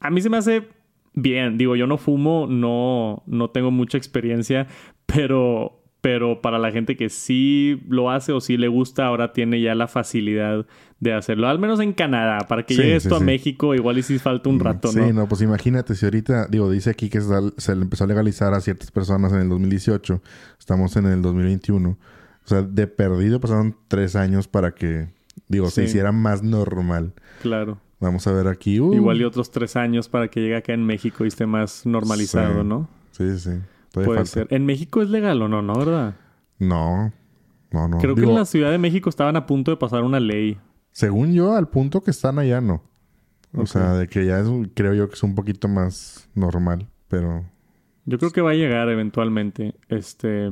[0.00, 0.68] A mí se me hace
[1.14, 1.56] bien.
[1.56, 4.66] Digo, yo no fumo, no, no tengo mucha experiencia,
[5.06, 9.62] pero pero para la gente que sí lo hace o sí le gusta, ahora tiene
[9.62, 10.66] ya la facilidad
[11.00, 11.48] de hacerlo.
[11.48, 14.56] Al menos en Canadá, para que llegue esto a México, igual y si falta un
[14.56, 15.06] mm, rato, ¿no?
[15.06, 18.52] Sí, no, pues imagínate, si ahorita, digo, dice aquí que se le empezó a legalizar
[18.52, 20.20] a ciertas personas en el 2018,
[20.58, 21.88] estamos en el 2021.
[21.88, 21.98] O
[22.44, 25.08] sea, de perdido pasaron tres años para que,
[25.48, 27.14] digo, se hiciera más normal.
[27.40, 27.78] Claro.
[27.98, 28.78] Vamos a ver aquí.
[28.78, 28.92] Uh.
[28.92, 32.62] Igual y otros tres años para que llegue acá en México y esté más normalizado,
[32.62, 32.90] ¿no?
[33.12, 33.52] Sí, sí.
[34.02, 34.48] Puede ser.
[34.50, 36.16] ¿En México es legal o no, no, verdad?
[36.58, 37.12] No.
[37.70, 37.98] No, no.
[37.98, 40.58] Creo que en la Ciudad de México estaban a punto de pasar una ley.
[40.92, 42.82] Según yo, al punto que están allá, no.
[43.56, 47.44] O sea, de que ya es, creo yo que es un poquito más normal, pero...
[48.06, 49.74] Yo creo que va a llegar eventualmente.
[49.88, 50.50] Este.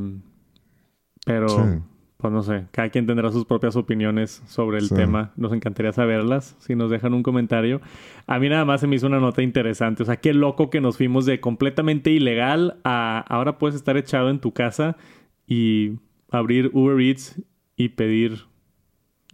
[1.26, 1.48] Pero.
[1.48, 1.82] Sí.
[2.22, 2.66] Pues no sé.
[2.70, 4.94] Cada quien tendrá sus propias opiniones sobre el Sí.
[4.94, 5.32] tema.
[5.36, 6.56] Nos encantaría saberlas.
[6.60, 7.80] Si nos dejan un comentario.
[8.28, 10.04] A mí nada más se me hizo una nota interesante.
[10.04, 14.30] O sea, qué loco que nos fuimos de completamente ilegal a ahora puedes estar echado
[14.30, 14.96] en tu casa
[15.48, 15.94] y
[16.30, 17.42] abrir Uber Eats
[17.76, 18.44] y pedir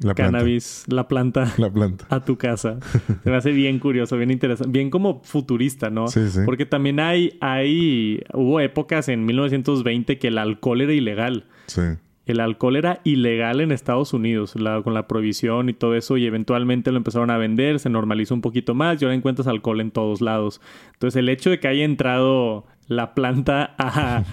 [0.01, 1.53] La cannabis, la planta.
[1.59, 2.07] La planta.
[2.09, 2.79] a tu casa.
[3.22, 6.07] Se me hace bien curioso, bien interesante, bien como futurista, ¿no?
[6.09, 6.40] Sí, sí.
[6.46, 11.44] Porque también hay, hay, hubo épocas en 1920 que el alcohol era ilegal.
[11.66, 11.83] Sí.
[12.29, 16.93] El alcohol era ilegal en Estados Unidos, con la prohibición y todo eso, y eventualmente
[16.93, 20.21] lo empezaron a vender, se normalizó un poquito más y ahora encuentras alcohol en todos
[20.21, 20.61] lados.
[20.93, 24.25] Entonces, el hecho de que haya entrado la planta a,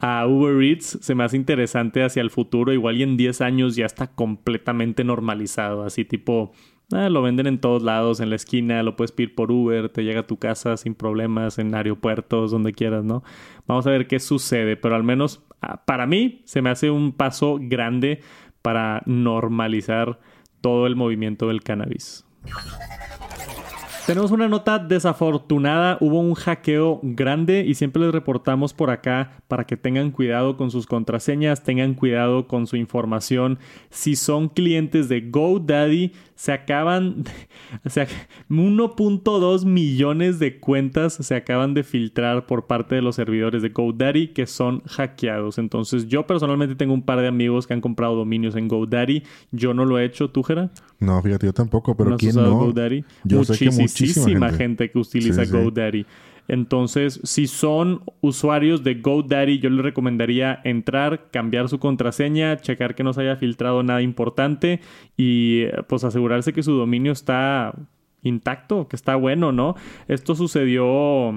[0.00, 2.72] a Uber Eats se me hace interesante hacia el futuro.
[2.72, 6.52] Igual y en 10 años ya está completamente normalizado, así tipo.
[6.92, 10.04] Ah, lo venden en todos lados, en la esquina, lo puedes pedir por Uber, te
[10.04, 13.22] llega a tu casa sin problemas, en aeropuertos, donde quieras, ¿no?
[13.66, 17.12] Vamos a ver qué sucede, pero al menos ah, para mí se me hace un
[17.12, 18.20] paso grande
[18.62, 20.18] para normalizar
[20.60, 22.24] todo el movimiento del cannabis.
[24.06, 25.96] Tenemos una nota desafortunada.
[25.98, 30.70] Hubo un hackeo grande y siempre les reportamos por acá para que tengan cuidado con
[30.70, 33.58] sus contraseñas, tengan cuidado con su información.
[33.88, 37.24] Si son clientes de GoDaddy, se acaban,
[37.84, 38.06] o sea,
[38.50, 44.28] 1.2 millones de cuentas se acaban de filtrar por parte de los servidores de GoDaddy
[44.28, 45.58] que son hackeados.
[45.58, 49.22] Entonces, yo personalmente tengo un par de amigos que han comprado dominios en GoDaddy.
[49.52, 50.70] Yo no lo he hecho, ¿tú, Jera?
[50.98, 52.50] No, fíjate, yo tampoco, pero ¿No has ¿quién no?
[52.58, 53.04] GoDaddy?
[53.24, 54.64] Yo sé que muchísima Muchísima gente.
[54.64, 54.90] gente.
[54.90, 55.56] que utiliza Sí, sí.
[55.56, 56.06] GoDaddy.
[56.48, 63.04] Entonces, si son usuarios de GoDaddy, yo les recomendaría entrar, cambiar su contraseña, checar que
[63.04, 64.80] no se haya filtrado nada importante
[65.16, 67.74] y pues asegurarse que su dominio está
[68.22, 69.74] intacto, que está bueno, ¿no?
[70.08, 71.32] Esto sucedió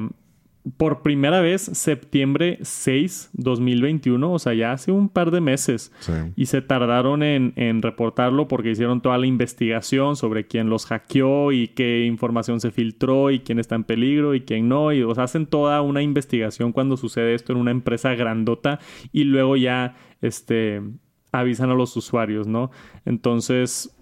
[0.75, 5.93] por primera vez septiembre 6, 2021, o sea, ya hace un par de meses.
[5.99, 6.11] Sí.
[6.35, 11.51] Y se tardaron en, en reportarlo porque hicieron toda la investigación sobre quién los hackeó
[11.51, 14.91] y qué información se filtró y quién está en peligro y quién no.
[14.91, 18.79] Y o sea, hacen toda una investigación cuando sucede esto en una empresa grandota
[19.11, 20.81] y luego ya este,
[21.31, 22.71] avisan a los usuarios, ¿no?
[23.05, 23.95] Entonces,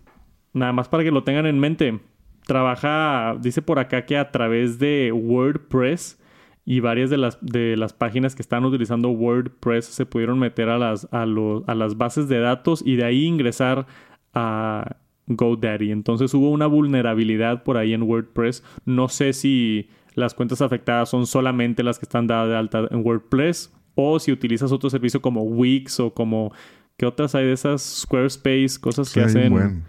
[0.53, 1.99] nada más para que lo tengan en mente.
[2.47, 6.21] Trabaja, dice por acá que a través de WordPress
[6.65, 10.77] y varias de las, de las páginas que están utilizando WordPress se pudieron meter a
[10.79, 13.85] las, a, lo- a las bases de datos y de ahí ingresar
[14.33, 14.97] a
[15.27, 15.91] GoDaddy.
[15.91, 18.63] Entonces hubo una vulnerabilidad por ahí en WordPress.
[18.85, 23.05] No sé si las cuentas afectadas son solamente las que están dadas de alta en
[23.05, 26.51] WordPress o si utilizas otro servicio como Wix o como...
[26.97, 27.81] ¿Qué otras hay de esas?
[27.81, 29.83] Squarespace, cosas Sí, que un hacen...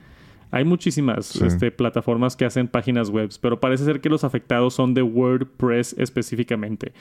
[0.56, 1.44] Hay muchísimas Sí.
[1.46, 5.94] este, plataformas que hacen páginas web, pero parece ser que los afectados son de WordPress
[5.98, 6.92] específicamente.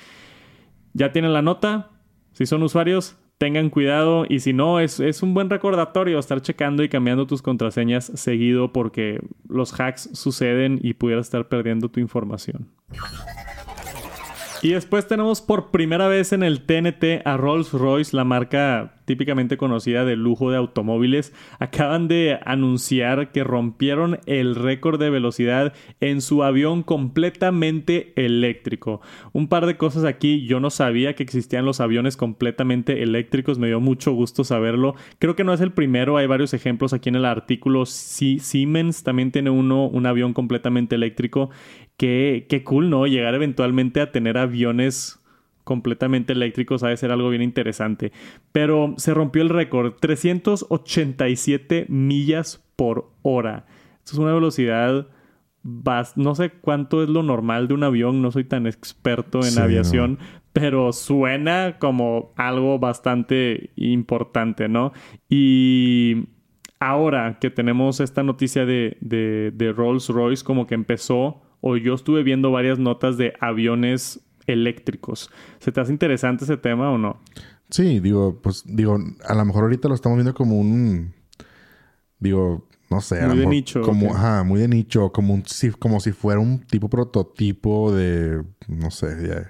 [0.93, 1.91] Ya tienen la nota.
[2.33, 4.25] Si son usuarios, tengan cuidado.
[4.27, 8.73] Y si no, es, es un buen recordatorio estar checando y cambiando tus contraseñas seguido
[8.73, 12.67] porque los hacks suceden y pudieras estar perdiendo tu información.
[14.65, 19.57] Y después tenemos por primera vez en el TNT a Rolls Royce, la marca típicamente
[19.57, 21.33] conocida de lujo de automóviles.
[21.59, 29.01] Acaban de anunciar que rompieron el récord de velocidad en su avión completamente eléctrico.
[29.31, 33.67] Un par de cosas aquí, yo no sabía que existían los aviones completamente eléctricos, me
[33.67, 34.95] dio mucho gusto saberlo.
[35.19, 37.85] Creo que no es el primero, hay varios ejemplos aquí en el artículo.
[37.85, 41.51] Siemens también tiene uno, un avión completamente eléctrico.
[41.97, 43.07] Qué, qué cool, ¿no?
[43.07, 45.19] Llegar eventualmente a tener aviones
[45.65, 48.13] completamente eléctricos ha de ser algo bien interesante.
[48.53, 53.65] Pero se rompió el récord, 387 millas por hora.
[53.97, 55.07] Esto es una velocidad,
[56.15, 59.59] no sé cuánto es lo normal de un avión, no soy tan experto en Sí,
[59.59, 60.19] aviación,
[60.53, 64.93] pero suena como algo bastante importante, ¿no?
[65.27, 66.27] Y
[66.79, 71.95] ahora que tenemos esta noticia de, de, de Rolls Royce, como que empezó, o yo
[71.95, 75.31] estuve viendo varias notas de aviones eléctricos.
[75.57, 77.19] ¿Se te hace interesante ese tema o no?
[77.71, 81.11] Sí, digo, pues, digo, a lo mejor ahorita lo estamos viendo como un,
[82.19, 85.33] digo, no sé, a Muy lo de mejor nicho, como, ajá, muy de nicho, como
[85.33, 89.47] un, si, como si fuera un tipo prototipo de, no sé, de-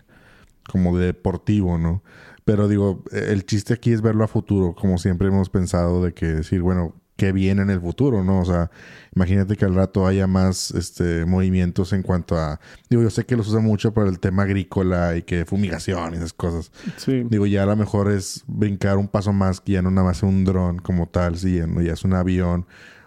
[0.72, 2.02] como de deportivo, ¿no?
[2.46, 6.28] Pero digo, el chiste aquí es verlo a futuro, como siempre hemos pensado de que
[6.28, 8.42] decir, bueno, qué viene en el futuro, ¿no?
[8.42, 8.70] O sea,
[9.16, 12.60] imagínate que al rato haya más este, movimientos en cuanto a...
[12.90, 16.18] Digo, yo sé que los usa mucho para el tema agrícola y que fumigación y
[16.18, 16.72] esas cosas.
[16.98, 17.24] Sí.
[17.30, 20.18] Digo, ya a lo mejor es brincar un paso más que ya no nada más
[20.18, 22.66] es un dron como tal, sí, ya, es un avión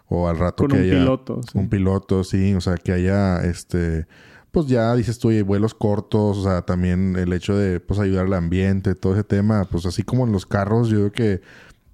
[0.08, 0.98] o al rato Con que un haya...
[1.00, 1.40] piloto.
[1.42, 1.58] sí.
[1.58, 4.06] Un piloto, sí, o sea, que haya este...
[4.50, 8.32] Pues ya dices tú, vuelos cortos, o sea, también el hecho de pues ayudar al
[8.32, 11.42] ambiente, todo ese tema, pues así como en los carros, yo creo que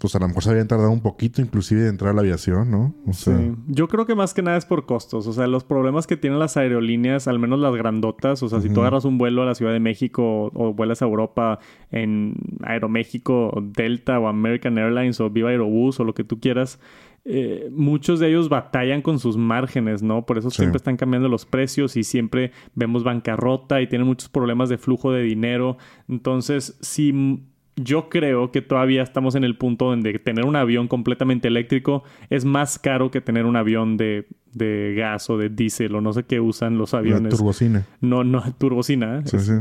[0.05, 2.71] pues a lo mejor se habían tardado un poquito inclusive de entrar a la aviación,
[2.71, 2.95] ¿no?
[3.07, 3.53] O sea, Sí.
[3.69, 5.27] Yo creo que más que nada es por costos.
[5.27, 8.69] O sea, los problemas que tienen las aerolíneas, al menos las grandotas, o sea, si
[8.69, 11.59] tú agarras un vuelo a la Ciudad de México o, o vuelas a Europa
[11.91, 16.79] en Aeroméxico, o Delta o American Airlines o Viva Aerobús o lo que tú quieras,
[17.25, 20.27] eh, muchos de ellos batallan con sus márgenes, ¿no?
[20.27, 20.57] Por eso Sí.
[20.59, 25.11] siempre están cambiando los precios y siempre vemos bancarrota y tienen muchos problemas de flujo
[25.13, 25.79] de dinero.
[26.09, 27.41] Entonces, si
[27.77, 32.45] yo creo que todavía estamos en el punto donde tener un avión completamente eléctrico es
[32.45, 36.23] más caro que tener un avión de, de gas o de diésel o no sé
[36.25, 37.35] qué usan los la aviones.
[37.35, 37.85] turbocina.
[38.01, 39.19] No, no, turbocina.
[39.19, 39.23] ¿eh?
[39.25, 39.53] Sí, sí.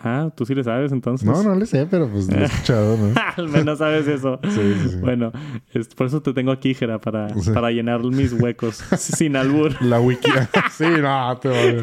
[0.00, 1.26] Ah, tú sí le sabes entonces.
[1.28, 3.12] No, no le sé, pero pues lo he escuchado, ¿no?
[3.36, 4.38] Al menos sabes eso.
[4.44, 4.96] Sí, sí, sí.
[5.00, 5.32] Bueno,
[5.74, 7.50] es- por eso te tengo aquí, Jera, para, Sí.
[7.50, 9.72] para llenar mis huecos sin albur.
[9.82, 10.30] La wiki.
[10.70, 11.82] sí, no, te voy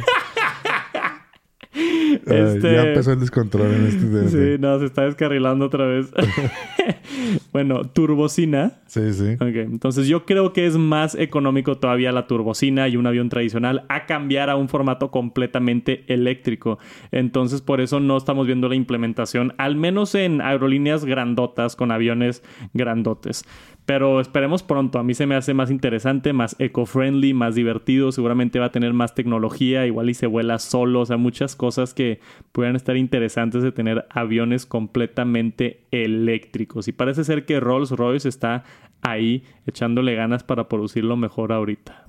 [2.25, 4.29] Este- Ya empezó el descontrol en este tema.
[4.29, 6.11] Sí, no, se está descarrilando otra vez.
[7.53, 8.73] bueno, turbocina.
[8.87, 9.33] Sí, sí.
[9.35, 13.85] Ok, entonces yo creo que es más económico todavía la turbocina y un avión tradicional
[13.89, 16.79] a cambiar a un formato completamente eléctrico.
[17.11, 22.43] Entonces por eso no estamos viendo la implementación, al menos en aerolíneas grandotas con aviones
[22.73, 23.45] grandotes.
[23.85, 24.97] Pero esperemos pronto.
[24.97, 28.11] A mí se me hace más interesante, más eco-friendly, más divertido.
[28.11, 29.85] Seguramente va a tener más tecnología.
[29.85, 31.01] Igual y se vuela solo.
[31.01, 32.19] O sea, muchas cosas que
[32.51, 36.87] pudieran estar interesantes de tener aviones completamente eléctricos.
[36.87, 38.63] Y parece ser que Rolls Royce está
[39.01, 42.05] ahí echándole ganas para producirlo mejor ahorita.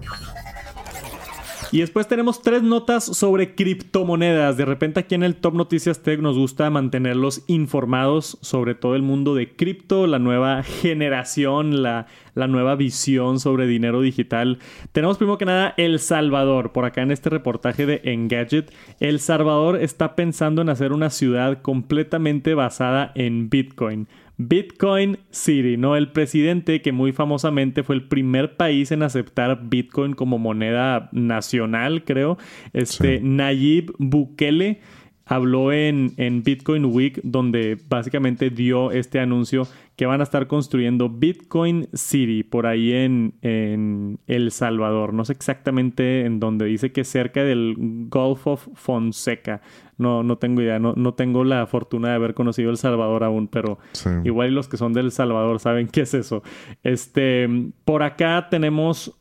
[1.73, 4.57] Y después tenemos tres notas sobre criptomonedas.
[4.57, 9.03] De repente aquí en el Top Noticias Tech nos gusta mantenerlos informados sobre todo el
[9.03, 14.59] mundo de cripto, la nueva generación, la, la nueva visión sobre dinero digital.
[14.93, 16.73] Tenemos primero que nada El Salvador.
[16.73, 21.63] Por acá en este reportaje de Engadget, El Salvador está pensando en hacer una ciudad
[21.63, 24.09] completamente basada en Bitcoin.
[24.39, 25.97] Bitcoin City, ¿no?
[25.97, 32.05] El presidente que muy famosamente fue el primer país en aceptar Bitcoin como moneda nacional,
[32.05, 32.39] creo.
[32.73, 33.25] Este, Sí.
[33.25, 34.81] Nayib Bukele
[35.27, 41.09] habló en, en Bitcoin Week donde básicamente dio este anuncio que van a estar construyendo
[41.09, 45.13] Bitcoin City por ahí en, en El Salvador.
[45.13, 46.67] No sé exactamente en dónde.
[46.67, 47.75] Dice que cerca del
[48.09, 49.63] Gulf of Fonseca.
[49.99, 50.79] No, no tengo idea.
[50.79, 54.11] No, no tengo la fortuna de haber conocido El Salvador aún, pero Sí.
[54.25, 56.43] igual los que son del Salvador saben qué es eso.
[56.83, 57.49] Este,
[57.85, 59.19] por acá tenemos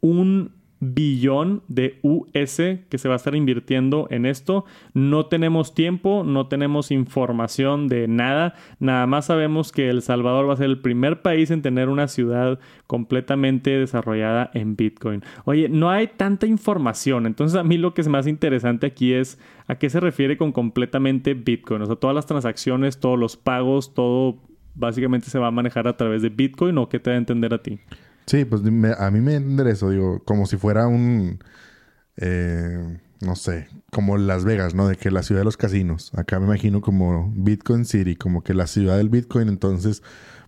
[0.00, 4.64] un billón de US que se va a estar invirtiendo en esto.
[4.92, 8.54] No tenemos tiempo, no tenemos información de nada.
[8.80, 12.08] Nada más sabemos que El Salvador va a ser el primer país en tener una
[12.08, 15.22] ciudad completamente desarrollada en Bitcoin.
[15.44, 17.26] Oye, no hay tanta información.
[17.26, 20.52] Entonces a mí lo que es más interesante aquí es a qué se refiere con
[20.52, 21.82] completamente Bitcoin.
[21.82, 24.38] O sea, todas las transacciones, todos los pagos, todo
[24.74, 27.54] básicamente se va a manejar a través de Bitcoin o qué te da a entender
[27.54, 27.78] a ti.
[28.26, 29.34] Sí, pues me- a mí me
[29.70, 31.40] eso, digo, como si fuera un,
[32.16, 34.88] eh, no sé, como Las Vegas, ¿no?
[34.88, 36.12] De que la ciudad de los casinos.
[36.16, 40.02] Acá me imagino como Bitcoin City, como que la ciudad del Bitcoin, entonces,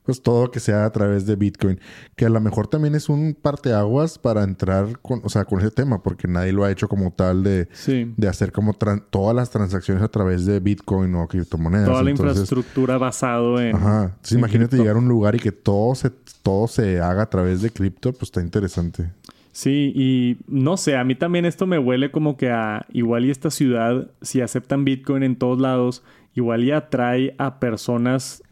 [0.07, 1.79] pues todo que sea a través de Bitcoin,
[2.15, 5.71] que a lo mejor también es un parteaguas para entrar con, o sea, con ese
[5.71, 8.13] tema, porque nadie lo ha hecho como tal de, Sí.
[8.17, 11.87] de hacer como todas las transacciones a través de Bitcoin o criptomonedas.
[11.89, 13.77] Toda la Entonces, infraestructura basado en.
[13.77, 14.05] Ajá.
[14.05, 14.83] Entonces, en imagínate cripto.
[14.85, 16.11] llegar a un lugar y que todo se,
[16.43, 19.11] todo se haga a través de cripto, pues está interesante.
[19.53, 23.31] Sí, y no sé, a mí también esto me huele como que a igual y
[23.31, 26.03] esta ciudad, si aceptan Bitcoin en todos lados,
[26.35, 28.43] igual y atrae a personas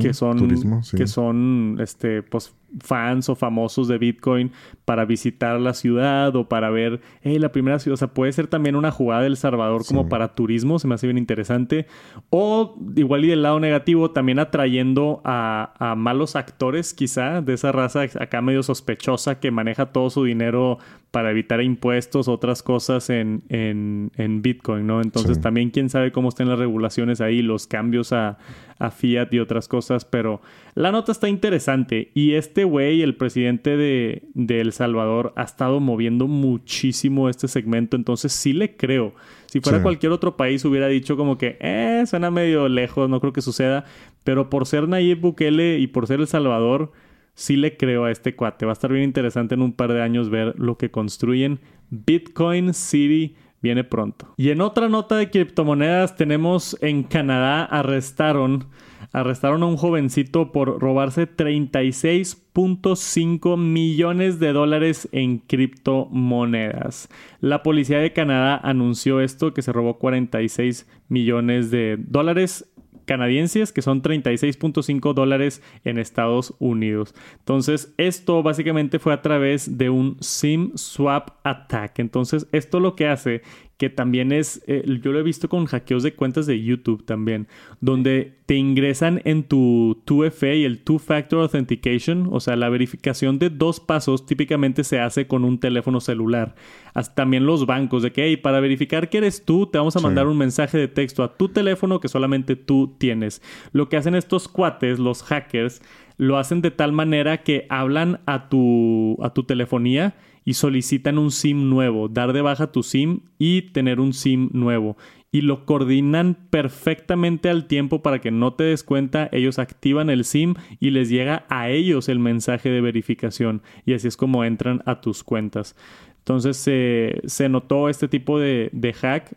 [0.00, 0.96] Que son Turismo, sí.
[0.96, 4.50] que son este pues fans o famosos de Bitcoin
[4.84, 8.46] para visitar la ciudad o para ver hey, la primera ciudad, o sea, puede ser
[8.46, 10.08] también una jugada del Salvador como Sí.
[10.10, 11.86] para turismo, se me hace bien interesante
[12.30, 17.72] o igual y del lado negativo también atrayendo a, a malos actores quizá de esa
[17.72, 20.78] raza acá medio sospechosa que maneja todo su dinero
[21.14, 25.00] para evitar impuestos, otras cosas en, en, en Bitcoin, ¿no?
[25.00, 25.42] Entonces Sí.
[25.42, 28.36] también quién sabe cómo estén las regulaciones ahí, los cambios a,
[28.80, 30.40] a fiat y otras cosas, pero
[30.74, 35.78] la nota está interesante y este güey, el presidente de, de El Salvador, ha estado
[35.78, 39.14] moviendo muchísimo este segmento, entonces sí le creo.
[39.46, 39.82] Si fuera Sí.
[39.84, 43.84] cualquier otro país hubiera dicho como que, eh, suena medio lejos, no creo que suceda,
[44.24, 46.90] pero por ser Nayib Bukele y por ser El Salvador,
[47.34, 48.66] sí le creo a este cuate.
[48.66, 51.60] Va a estar bien interesante en un par de años ver lo que construyen.
[51.90, 54.34] Bitcoin City viene pronto.
[54.36, 58.66] Y en otra nota de criptomonedas tenemos en Canadá arrestaron
[59.14, 67.08] arrestaron a un jovencito por robarse 36.5 millones de dólares en criptomonedas.
[67.40, 72.68] La policía de Canadá anunció esto que se robó 46 millones de dólares
[73.04, 77.14] canadienses, que son 36.5 dólares en Estados Unidos.
[77.38, 81.98] Entonces, esto básicamente fue a través de un SIM swap attack.
[81.98, 83.42] Entonces, esto lo que hace
[83.84, 87.48] que también es, eh, yo lo he visto con hackeos de cuentas de YouTube también,
[87.82, 93.38] donde te ingresan en tu 2FA y el Two Factor Authentication, o sea, la verificación
[93.38, 96.54] de dos pasos típicamente se hace con un teléfono celular.
[96.94, 100.00] Hasta también los bancos, de que, hey, para verificar que eres tú, te vamos a
[100.00, 103.42] mandar un mensaje de texto a tu teléfono que solamente tú tienes.
[103.72, 105.82] Lo que hacen estos cuates, los hackers,
[106.16, 111.30] lo hacen de tal manera que hablan a tu, a tu telefonía y solicitan un
[111.30, 114.96] SIM nuevo, dar de baja tu SIM y tener un SIM nuevo.
[115.32, 120.24] Y lo coordinan perfectamente al tiempo para que no te des cuenta, ellos activan el
[120.24, 124.82] SIM y les llega a ellos el mensaje de verificación y así es como entran
[124.86, 125.74] a tus cuentas.
[126.18, 129.34] Entonces se notó este tipo de, de hack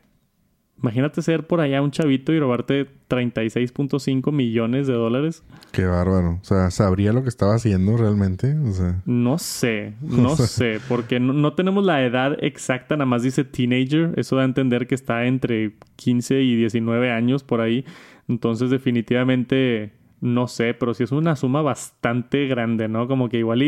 [0.82, 5.44] Imagínate ser por allá un chavito y robarte 36.5 millones de dólares.
[5.72, 6.40] Qué bárbaro.
[6.40, 8.56] O sea, ¿sabría lo que estaba haciendo realmente?
[8.60, 9.02] O sea...
[9.06, 14.14] No sé, no sé, porque no, tenemos la edad exacta, nada más dice teenager.
[14.18, 17.84] Eso da a entender que está entre 15 y 19 años por ahí.
[18.28, 23.08] Entonces, definitivamente, no sé, pero sí es una suma bastante grande, ¿no?
[23.08, 23.64] Como que igual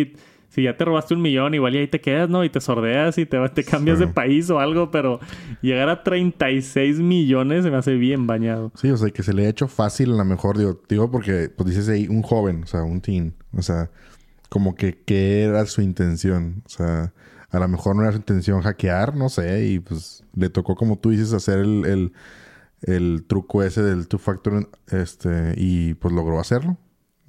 [0.49, 2.43] si ya te robaste un millón, igual y ahí te quedas, ¿no?
[2.43, 5.19] Y te sordeas y te, te cambias de país o algo, pero
[5.61, 8.71] llegar a 36 millones se me hace bien bañado.
[8.75, 11.49] Sí, o sea, que se le ha hecho fácil a lo mejor, digo, digo porque
[11.55, 13.91] pues dices ahí un joven, o sea, un teen, o sea,
[14.49, 17.13] como que qué era su intención, o sea,
[17.51, 20.97] a lo mejor no era su intención hackear, no sé, y pues le tocó como
[20.97, 22.13] tú dices hacer el, el,
[22.81, 26.77] el truco ese del two factor, este, y pues logró hacerlo.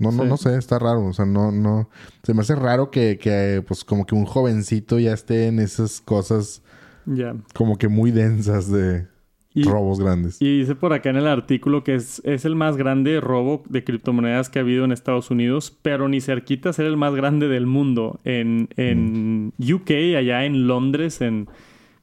[0.01, 1.05] No, no, no sé, está raro.
[1.05, 1.89] O sea, no, no.
[2.23, 6.01] Se me hace raro que, que pues, como que un jovencito ya esté en esas
[6.01, 6.63] cosas.
[7.05, 7.37] Ya.
[7.55, 9.07] Como que muy densas de
[9.55, 10.41] robos grandes.
[10.41, 13.85] Y dice por acá en el artículo que es, es el más grande robo de
[13.85, 17.67] criptomonedas que ha habido en Estados Unidos, pero ni cerquita ser el más grande del
[17.67, 18.21] mundo.
[18.25, 19.73] En, en mm.
[19.75, 21.49] UK, allá en Londres, en.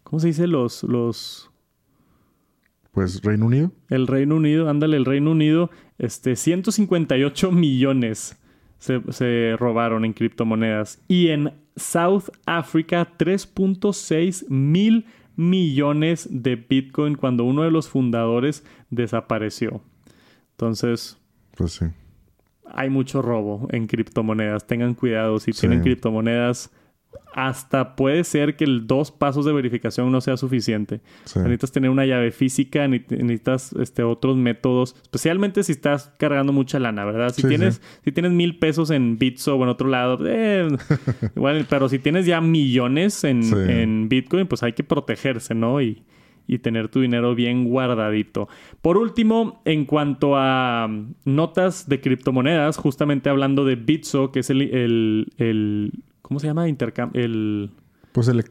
[0.03, 0.47] ¿Cómo se dice?
[0.47, 0.83] Los.
[0.83, 1.46] los
[2.97, 3.71] pues Reino Unido.
[3.89, 5.69] El Reino Unido, ándale, el Reino Unido,
[5.99, 8.41] este, 158 millones
[8.79, 10.99] se, robaron en criptomonedas.
[11.07, 19.83] Y en South Africa, 3.6 mil millones de Bitcoin cuando uno de los fundadores desapareció.
[20.53, 21.19] Entonces,
[21.55, 21.85] pues sí.
[22.65, 24.65] Hay mucho robo en criptomonedas.
[24.65, 26.71] Tengan cuidado si tienen criptomonedas
[27.37, 31.01] hasta puede ser que el dos pasos de verificación no sea suficiente.
[31.35, 37.05] Necesitas tener una llave física, necesitas este, otros métodos, especialmente si estás cargando mucha lana,
[37.05, 37.29] ¿verdad?
[37.35, 40.67] Si, tienes, si tienes mil pesos en Bitso o en otro lado, eh,
[41.35, 45.79] igual, pero si tienes ya millones en, en, Bitcoin, pues hay que protegerse, ¿no?
[45.79, 46.01] Y,
[46.47, 48.49] y tener tu dinero bien guardadito.
[48.81, 50.89] Por último, en cuanto a
[51.25, 55.91] notas de criptomonedas, justamente hablando de Bitso, que es el, el
[56.27, 56.67] ¿Cómo se llama?
[56.67, 57.23] Intercambio.
[57.23, 57.71] El.
[58.11, 58.43] Pues el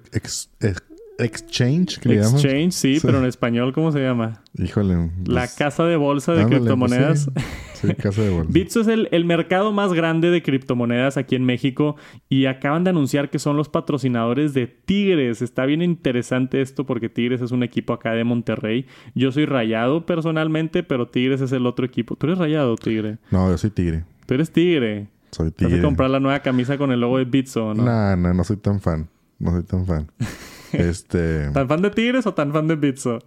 [1.18, 4.42] exchange, que Exchange, sí, pero en español, ¿cómo se llama?
[4.58, 5.10] Híjole.
[5.26, 7.30] la pues, casa de bolsa de pues criptomonedas.
[7.74, 7.94] sí.
[7.94, 8.50] casa de bolsa.
[8.50, 11.96] Bitso es el, el, mercado más grande de criptomonedas aquí en México
[12.28, 15.42] y acaban de anunciar que son los patrocinadores de Tigres.
[15.42, 18.86] Está bien interesante esto porque Tigres es un equipo acá de Monterrey.
[19.14, 22.16] Yo soy rayado personalmente, pero Tigres es el otro equipo.
[22.16, 23.18] ¿Tú eres rayado, Tigre?
[23.30, 24.04] No, yo soy Tigre.
[24.26, 25.08] Tú eres Tigre.
[25.36, 25.74] Soy tigre.
[25.74, 27.84] ¿Vas a comprar la nueva camisa con el logo de Bitso, no?
[27.84, 29.10] No, no, no soy tan fan.
[29.38, 30.10] No soy tan fan.
[30.72, 31.50] este...
[31.50, 33.18] ¿Tan fan de Tigres o tan fan de Bitso?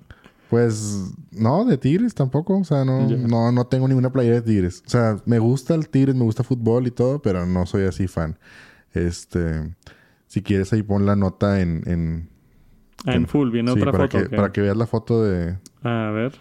[0.50, 2.58] Pues no, de Tigres tampoco.
[2.58, 4.84] O sea, no, no, no tengo ninguna playera de Tigres.
[4.88, 8.08] O sea, me gusta el Tigres, me gusta fútbol y todo, pero no soy así
[8.08, 8.40] fan.
[8.94, 9.76] Este,
[10.26, 11.84] si quieres ahí pon la nota en...
[11.86, 12.30] en
[13.06, 14.30] ah, en, full, viene otra para foto.
[14.30, 15.60] Que, Para que veas la foto de...
[15.84, 16.34] A ver.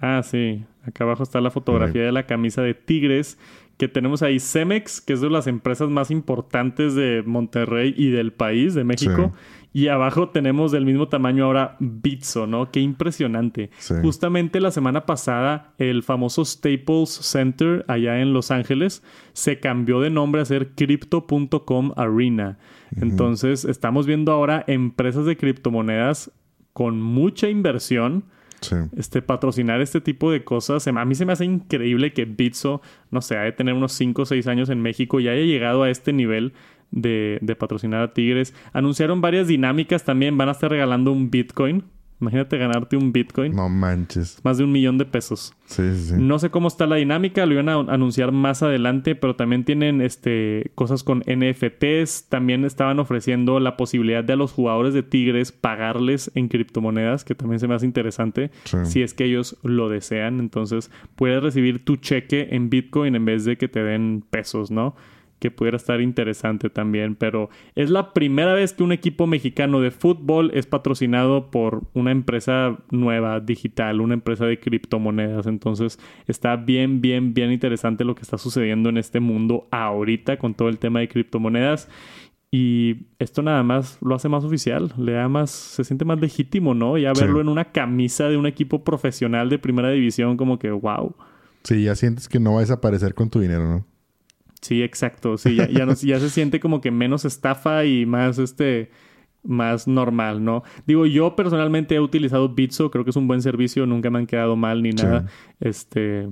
[0.00, 0.64] Ah, sí.
[0.84, 3.38] Acá abajo está la fotografía de la camisa de Tigres
[3.78, 8.32] que tenemos ahí Cemex, que es de las empresas más importantes de Monterrey y del
[8.32, 9.32] país, de México.
[9.72, 12.72] Y abajo tenemos del mismo tamaño ahora Bitso, ¿no?
[12.72, 13.70] Qué impresionante.
[14.02, 20.10] Justamente la semana pasada, el famoso Staples Center allá en Los Ángeles se cambió de
[20.10, 22.58] nombre a ser Crypto.com Arena.
[22.96, 26.32] Entonces, estamos viendo ahora empresas de criptomonedas
[26.72, 28.24] con mucha inversión
[28.96, 30.86] Este, patrocinar este tipo de cosas.
[30.86, 34.22] A mí se me hace increíble que Bitso, no sé, ha de tener unos 5
[34.22, 36.52] o 6 años en México y haya llegado a este nivel
[36.90, 38.54] de, de patrocinar a Tigres.
[38.72, 40.36] Anunciaron varias dinámicas también.
[40.38, 41.84] Van a estar regalando un Bitcoin
[42.20, 43.54] Imagínate ganarte un Bitcoin.
[43.54, 44.40] No manches.
[44.42, 45.54] Más de un millón de pesos.
[45.66, 49.36] Sí, sí, No sé cómo está la dinámica, lo iban a anunciar más adelante, pero
[49.36, 52.28] también tienen este, cosas con NFTs.
[52.28, 57.34] También estaban ofreciendo la posibilidad de a los jugadores de Tigres pagarles en criptomonedas, que
[57.34, 58.50] también se me hace interesante.
[58.84, 60.40] Si es que ellos lo desean.
[60.40, 64.96] Entonces, puedes recibir tu cheque en Bitcoin en vez de que te den pesos, ¿no?
[65.38, 69.90] Que pudiera estar interesante también, pero es la primera vez que un equipo mexicano de
[69.90, 77.00] fútbol es patrocinado por una empresa nueva, digital, una empresa de criptomonedas, entonces está bien,
[77.00, 81.00] bien, bien interesante lo que está sucediendo en este mundo ahorita con todo el tema
[81.00, 81.88] de criptomonedas.
[82.50, 86.72] Y esto nada más lo hace más oficial, le da más, se siente más legítimo,
[86.72, 86.96] ¿no?
[86.96, 91.14] Ya verlo en una camisa de un equipo profesional de primera división, como que wow.
[91.64, 93.84] Sí, ya sientes que no va a desaparecer con tu dinero, ¿no?
[94.60, 95.38] Sí, exacto.
[95.38, 98.90] Sí, ya, ya, se siente como que menos estafa y más este
[99.44, 100.62] más normal, ¿no?
[100.86, 104.26] Digo, yo personalmente he utilizado Bitso, creo que es un buen servicio, nunca me han
[104.26, 105.26] quedado mal ni nada.
[105.60, 106.28] Este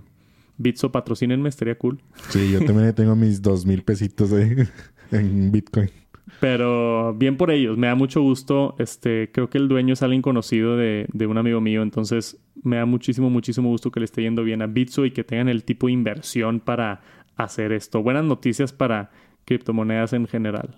[0.58, 2.00] Bitso, patrocínenme, estaría cool.
[2.30, 4.54] Sí, yo también tengo mis dos mil pesitos ahí
[5.12, 5.90] en Bitcoin.
[6.40, 8.74] Pero bien por ellos, me da mucho gusto.
[8.78, 12.76] Este, creo que el dueño es alguien conocido de, de, un amigo mío, entonces me
[12.76, 15.64] da muchísimo, muchísimo gusto que le esté yendo bien a Bitso y que tengan el
[15.64, 17.00] tipo de inversión para
[17.36, 18.02] hacer esto.
[18.02, 19.10] Buenas noticias para
[19.44, 20.76] criptomonedas en general.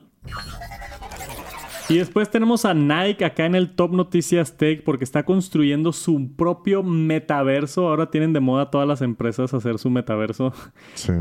[1.91, 6.32] Y después tenemos a Nike acá en el Top Noticias Tech porque está construyendo su
[6.36, 7.89] propio metaverso.
[7.89, 10.53] Ahora tienen de moda todas las empresas hacer su metaverso.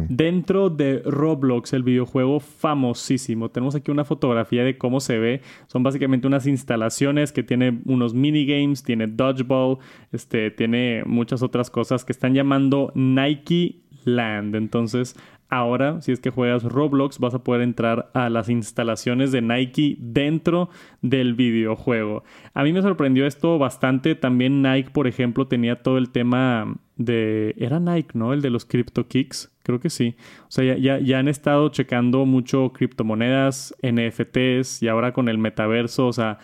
[0.10, 3.50] Dentro de Roblox, el videojuego famosísimo.
[3.50, 5.42] Tenemos aquí una fotografía de cómo se ve.
[5.68, 9.78] Son básicamente unas instalaciones que tiene unos minigames, tiene dodgeball,
[10.12, 14.56] este, tiene muchas otras cosas que están llamando Nike Land.
[14.56, 15.16] Entonces,
[15.50, 19.98] ahora, si es que juegas Roblox, vas a poder entrar a las instalaciones de Nike
[20.00, 20.70] dentro
[21.02, 22.24] del videojuego.
[22.54, 24.16] A mí me sorprendió esto bastante.
[24.16, 27.56] También Nike, por ejemplo, tenía todo el tema de...
[27.58, 28.34] Era Nike, ¿no?
[28.34, 29.56] El de los Crypto Kicks.
[29.64, 30.16] Creo que sí.
[30.44, 36.08] O sea, ya, ya, han estado checando mucho criptomonedas, NFTs y ahora con el metaverso.
[36.08, 36.40] O sea,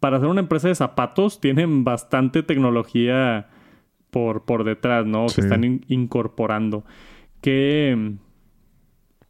[0.00, 3.48] para ser una empresa de zapatos tienen bastante tecnología
[4.10, 5.26] por, por detrás, ¿no?
[5.26, 6.84] Que están incorporando.
[7.40, 8.16] Que...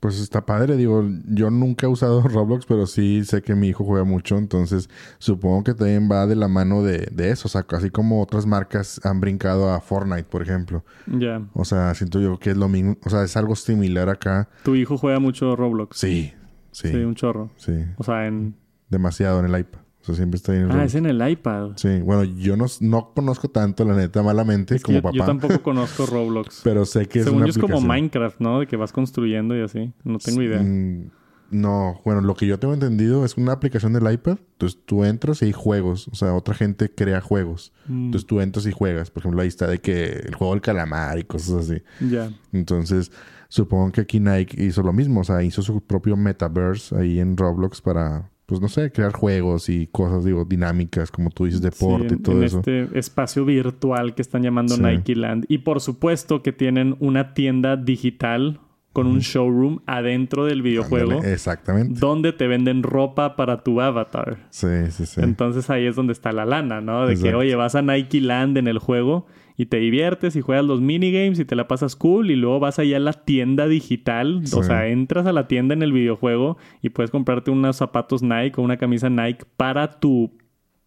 [0.05, 3.85] Pues está padre, digo, yo nunca he usado Roblox, pero sí sé que mi hijo
[3.85, 7.65] juega mucho, entonces supongo que también va de la mano de, de eso, o sea,
[7.71, 10.85] así como otras marcas han brincado a Fortnite, por ejemplo.
[11.07, 11.41] Ya.
[11.55, 14.51] O sea, siento yo que es lo mismo, o sea, es algo similar acá.
[14.63, 15.97] ¿Tu hijo juega mucho Roblox?
[15.97, 16.35] Sí,
[16.71, 16.89] sí.
[16.89, 17.51] Sí, un chorro.
[17.57, 17.73] Sí.
[17.97, 18.57] O sea, en...
[18.91, 19.84] Demasiado en el iPad.
[20.05, 21.71] O sea, siempre está ahí en el Ah, es en el iPad.
[21.77, 25.17] Sí, bueno, yo no, no conozco tanto, la neta, malamente, como papá.
[25.17, 26.61] Yo tampoco conozco Roblox.
[26.63, 28.61] Pero sé que es Según una yo es como Minecraft, ¿no?
[28.61, 29.95] De que vas construyendo y así.
[30.05, 30.61] No tengo idea.
[30.61, 31.11] Mm,
[31.51, 34.37] no, bueno, lo que yo tengo entendido es una aplicación del iPad.
[34.53, 36.09] Entonces tú entras y hay juegos.
[36.09, 37.73] O sea, otra gente crea juegos.
[37.87, 38.07] Mm.
[38.07, 39.11] Entonces tú entras y juegas.
[39.11, 41.83] Por ejemplo, ahí está de que el juego del calamar y cosas así.
[42.11, 42.31] Ya.
[42.53, 43.11] Entonces,
[43.49, 45.21] supongo que aquí Nike hizo lo mismo.
[45.21, 49.69] O sea, hizo su propio metaverse ahí en Roblox para pues no sé, crear juegos
[49.69, 52.59] y cosas, digo, dinámicas, como tú dices, deporte y todo en eso.
[52.59, 55.47] Este espacio virtual que están llamando Nike Land.
[55.49, 58.61] Y por supuesto que tienen una tienda digital
[58.93, 61.25] con un showroom adentro del videojuego.
[61.25, 61.99] exactamente.
[61.99, 64.47] Donde te venden ropa para tu avatar.
[64.51, 65.21] Sí, sí, sí.
[65.21, 67.07] Entonces ahí es donde está la lana, ¿no?
[67.07, 69.27] De que, oye, vas a Nike Land en el juego
[69.57, 72.79] y te diviertes y juegas los minigames y te la pasas cool y luego vas
[72.79, 76.91] allá a la tienda digital, o sea, entras a la tienda en el videojuego y
[76.91, 80.33] puedes comprarte unos zapatos Nike o una camisa Nike para tu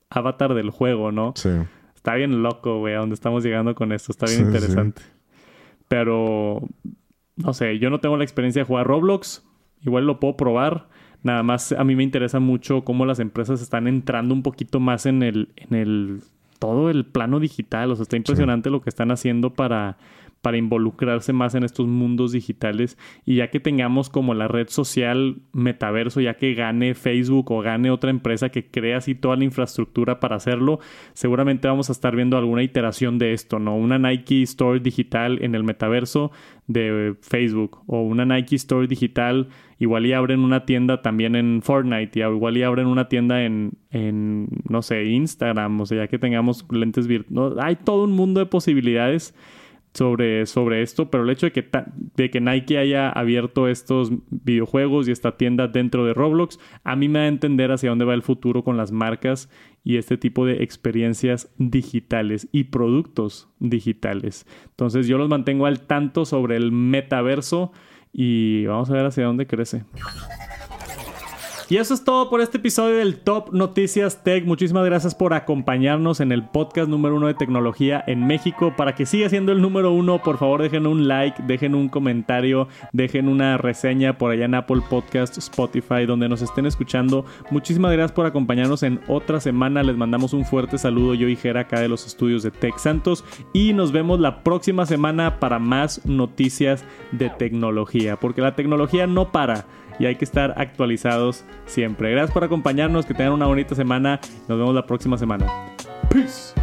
[0.09, 1.33] avatar del juego, ¿no?
[1.35, 1.49] Sí.
[1.95, 5.01] Está bien loco, güey, a dónde estamos llegando con esto, está bien interesante.
[5.87, 6.61] Pero,
[7.37, 9.45] no sé, yo no tengo la experiencia de jugar Roblox,
[9.81, 10.87] igual lo puedo probar.
[11.23, 15.05] Nada más a mí me interesa mucho cómo las empresas están entrando un poquito más
[15.05, 16.21] en el, en el
[16.59, 17.91] todo el plano digital.
[17.91, 19.97] O sea, está impresionante lo que están haciendo para,
[20.47, 22.97] para involucrarse más en estos mundos digitales.
[23.25, 27.91] Y ya que tengamos como la red social metaverso, ya que gane Facebook o gane
[27.91, 30.79] otra empresa que crea así toda la infraestructura para hacerlo,
[31.11, 33.75] seguramente vamos a estar viendo alguna iteración de esto, ¿no?
[33.75, 36.31] Una Nike Store digital en el metaverso
[36.67, 42.17] de Facebook o una Nike Store digital igual y abren una tienda también en Fortnite
[42.17, 46.19] y igual y abren una tienda en, en no sé, Instagram, o sea, ya que
[46.19, 47.57] tengamos lentes virtuales.
[47.61, 49.35] Hay todo un mundo de posibilidades
[49.97, 51.67] sobre, sobre esto, pero el hecho de que,
[52.15, 57.09] de que Nike haya abierto estos videojuegos y esta tienda dentro de Roblox, a mí
[57.09, 59.49] me da a entender hacia dónde va el futuro con las marcas
[59.83, 64.45] y este tipo de experiencias digitales y productos digitales.
[64.69, 67.71] Entonces yo los mantengo al tanto sobre el metaverso
[68.13, 69.83] y vamos a ver hacia dónde crece.
[71.69, 74.45] Y eso es todo por este episodio del Top Noticias Tech.
[74.45, 78.73] Muchísimas gracias por acompañarnos en el podcast número uno de tecnología en México.
[78.77, 82.69] Para que siga siendo el número uno, por favor dejen un like, dejen un comentario,
[82.93, 87.25] dejen una reseña por allá en Apple Podcast, Spotify, donde nos estén escuchando.
[87.51, 89.83] Muchísimas gracias por acompañarnos en otra semana.
[89.83, 93.25] Les mandamos un fuerte saludo yo y Jera acá de los estudios de Tech Santos.
[93.51, 98.15] Y nos vemos la próxima semana para más noticias de tecnología.
[98.15, 99.65] Porque la tecnología no para
[99.99, 102.11] y hay que estar actualizados siempre.
[102.11, 104.19] Gracias por acompañarnos, que tengan una bonita semana.
[104.47, 105.45] Nos vemos la próxima semana.
[106.09, 106.53] Peace.